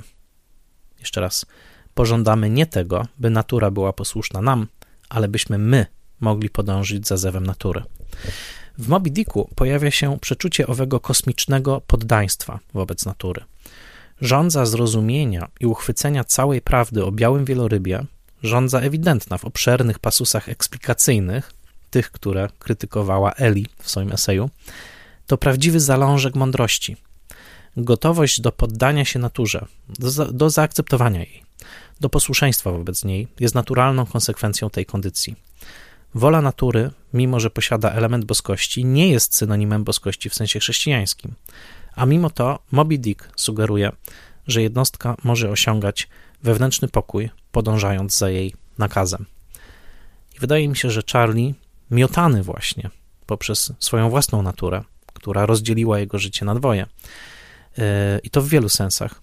[1.00, 1.46] Jeszcze raz.
[1.94, 4.68] Pożądamy nie tego, by natura była posłuszna nam,
[5.10, 5.86] ale byśmy my
[6.20, 7.84] mogli podążyć za zewem natury.
[8.78, 13.44] W Moby Dicku pojawia się przeczucie owego kosmicznego poddaństwa wobec natury.
[14.22, 18.06] Żądza zrozumienia i uchwycenia całej prawdy o białym wielorybie,
[18.44, 21.54] żądza ewidentna w obszernych pasusach eksplikacyjnych,
[21.90, 24.50] tych, które krytykowała Eli w swoim eseju,
[25.28, 26.98] to prawdziwy zalążek mądrości.
[27.78, 29.66] Gotowość do poddania się naturze,
[30.00, 31.44] do, za, do zaakceptowania jej,
[32.00, 35.47] do posłuszeństwa wobec niej jest naturalną konsekwencją tej kondycji.
[36.16, 41.36] Wola natury, mimo że posiada element boskości, nie jest synonimem boskości w sensie chrześcijańskim.
[41.96, 43.92] A mimo to Moby Dick sugeruje,
[44.48, 46.08] że jednostka może osiągać
[46.44, 49.26] wewnętrzny pokój, podążając za jej nakazem.
[50.36, 51.54] I wydaje mi się, że Charlie,
[51.92, 52.90] miotany właśnie
[53.26, 56.86] poprzez swoją własną naturę, która rozdzieliła jego życie na dwoje,
[57.78, 57.84] yy,
[58.24, 59.22] i to w wielu sensach,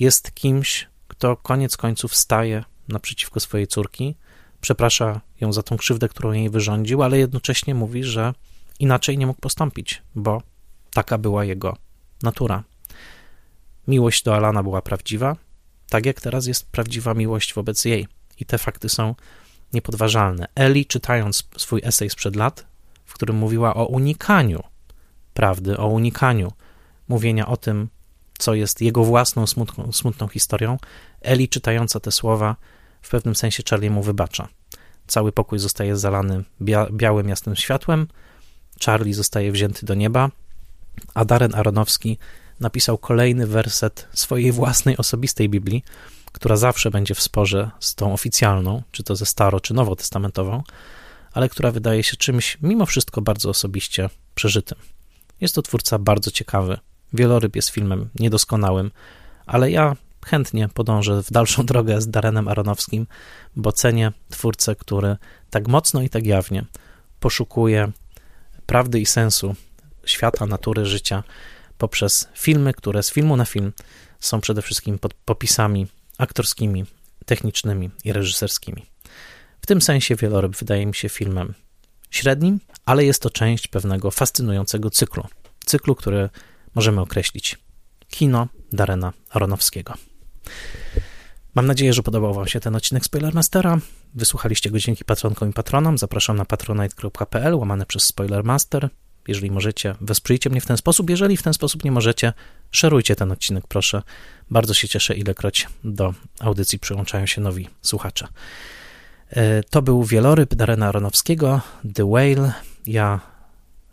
[0.00, 4.16] jest kimś, kto koniec końców staje naprzeciwko swojej córki
[4.60, 8.34] przeprasza ją za tą krzywdę, którą jej wyrządził, ale jednocześnie mówi, że
[8.78, 10.42] inaczej nie mógł postąpić, bo
[10.94, 11.76] taka była jego
[12.22, 12.64] natura.
[13.88, 15.36] Miłość do Alana była prawdziwa,
[15.88, 18.08] tak jak teraz jest prawdziwa miłość wobec jej.
[18.40, 19.14] I te fakty są
[19.72, 20.46] niepodważalne.
[20.54, 22.66] Eli, czytając swój esej sprzed lat,
[23.04, 24.62] w którym mówiła o unikaniu
[25.34, 26.52] prawdy, o unikaniu
[27.08, 27.88] mówienia o tym,
[28.38, 30.78] co jest jego własną smutną, smutną historią,
[31.22, 32.56] Eli, czytająca te słowa,
[33.06, 34.48] w pewnym sensie Charlie mu wybacza.
[35.06, 38.06] Cały pokój zostaje zalany bia białym, jasnym światłem,
[38.84, 40.30] Charlie zostaje wzięty do nieba,
[41.14, 42.18] a Darren Aronowski
[42.60, 45.84] napisał kolejny werset swojej własnej osobistej Biblii,
[46.32, 50.62] która zawsze będzie w sporze z tą oficjalną, czy to ze staro, czy nowotestamentową,
[51.32, 54.78] ale która wydaje się czymś mimo wszystko bardzo osobiście przeżytym.
[55.40, 56.78] Jest to twórca bardzo ciekawy.
[57.12, 58.90] Wieloryb jest filmem niedoskonałym,
[59.46, 59.96] ale ja
[60.26, 63.06] chętnie podążę w dalszą drogę z Darenem Aronowskim,
[63.56, 65.16] bo cenię twórcę, który
[65.50, 66.64] tak mocno i tak jawnie
[67.20, 67.92] poszukuje
[68.66, 69.54] prawdy i sensu
[70.04, 71.22] świata, natury, życia
[71.78, 73.72] poprzez filmy, które z filmu na film
[74.20, 75.86] są przede wszystkim pod popisami
[76.18, 76.84] aktorskimi,
[77.26, 78.86] technicznymi i reżyserskimi.
[79.60, 81.54] W tym sensie Wieloryb wydaje mi się filmem
[82.10, 85.24] średnim, ale jest to część pewnego fascynującego cyklu.
[85.64, 86.28] Cyklu, który
[86.74, 87.58] możemy określić
[88.08, 89.94] kino Darena Aronowskiego.
[91.54, 93.78] Mam nadzieję, że podobał Wam się ten odcinek Spoilermastera.
[94.14, 95.98] Wysłuchaliście go dzięki patronkom i patronom.
[95.98, 98.88] Zapraszam na patronite.pl łamane przez Spoilermaster.
[99.28, 101.10] Jeżeli możecie, wesprzyjcie mnie w ten sposób.
[101.10, 102.32] Jeżeli w ten sposób nie możecie,
[102.70, 104.02] szerujcie ten odcinek, proszę.
[104.50, 108.28] Bardzo się cieszę, ilekroć do audycji przyłączają się nowi słuchacze.
[109.30, 111.60] E, to był Wieloryb Darena Aronowskiego,
[111.94, 112.52] The Whale.
[112.86, 113.20] Ja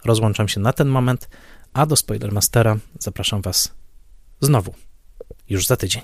[0.05, 1.29] rozłączam się na ten moment,
[1.73, 3.73] a do Spoilermastera zapraszam Was
[4.41, 4.73] znowu
[5.49, 6.01] już za tydzień.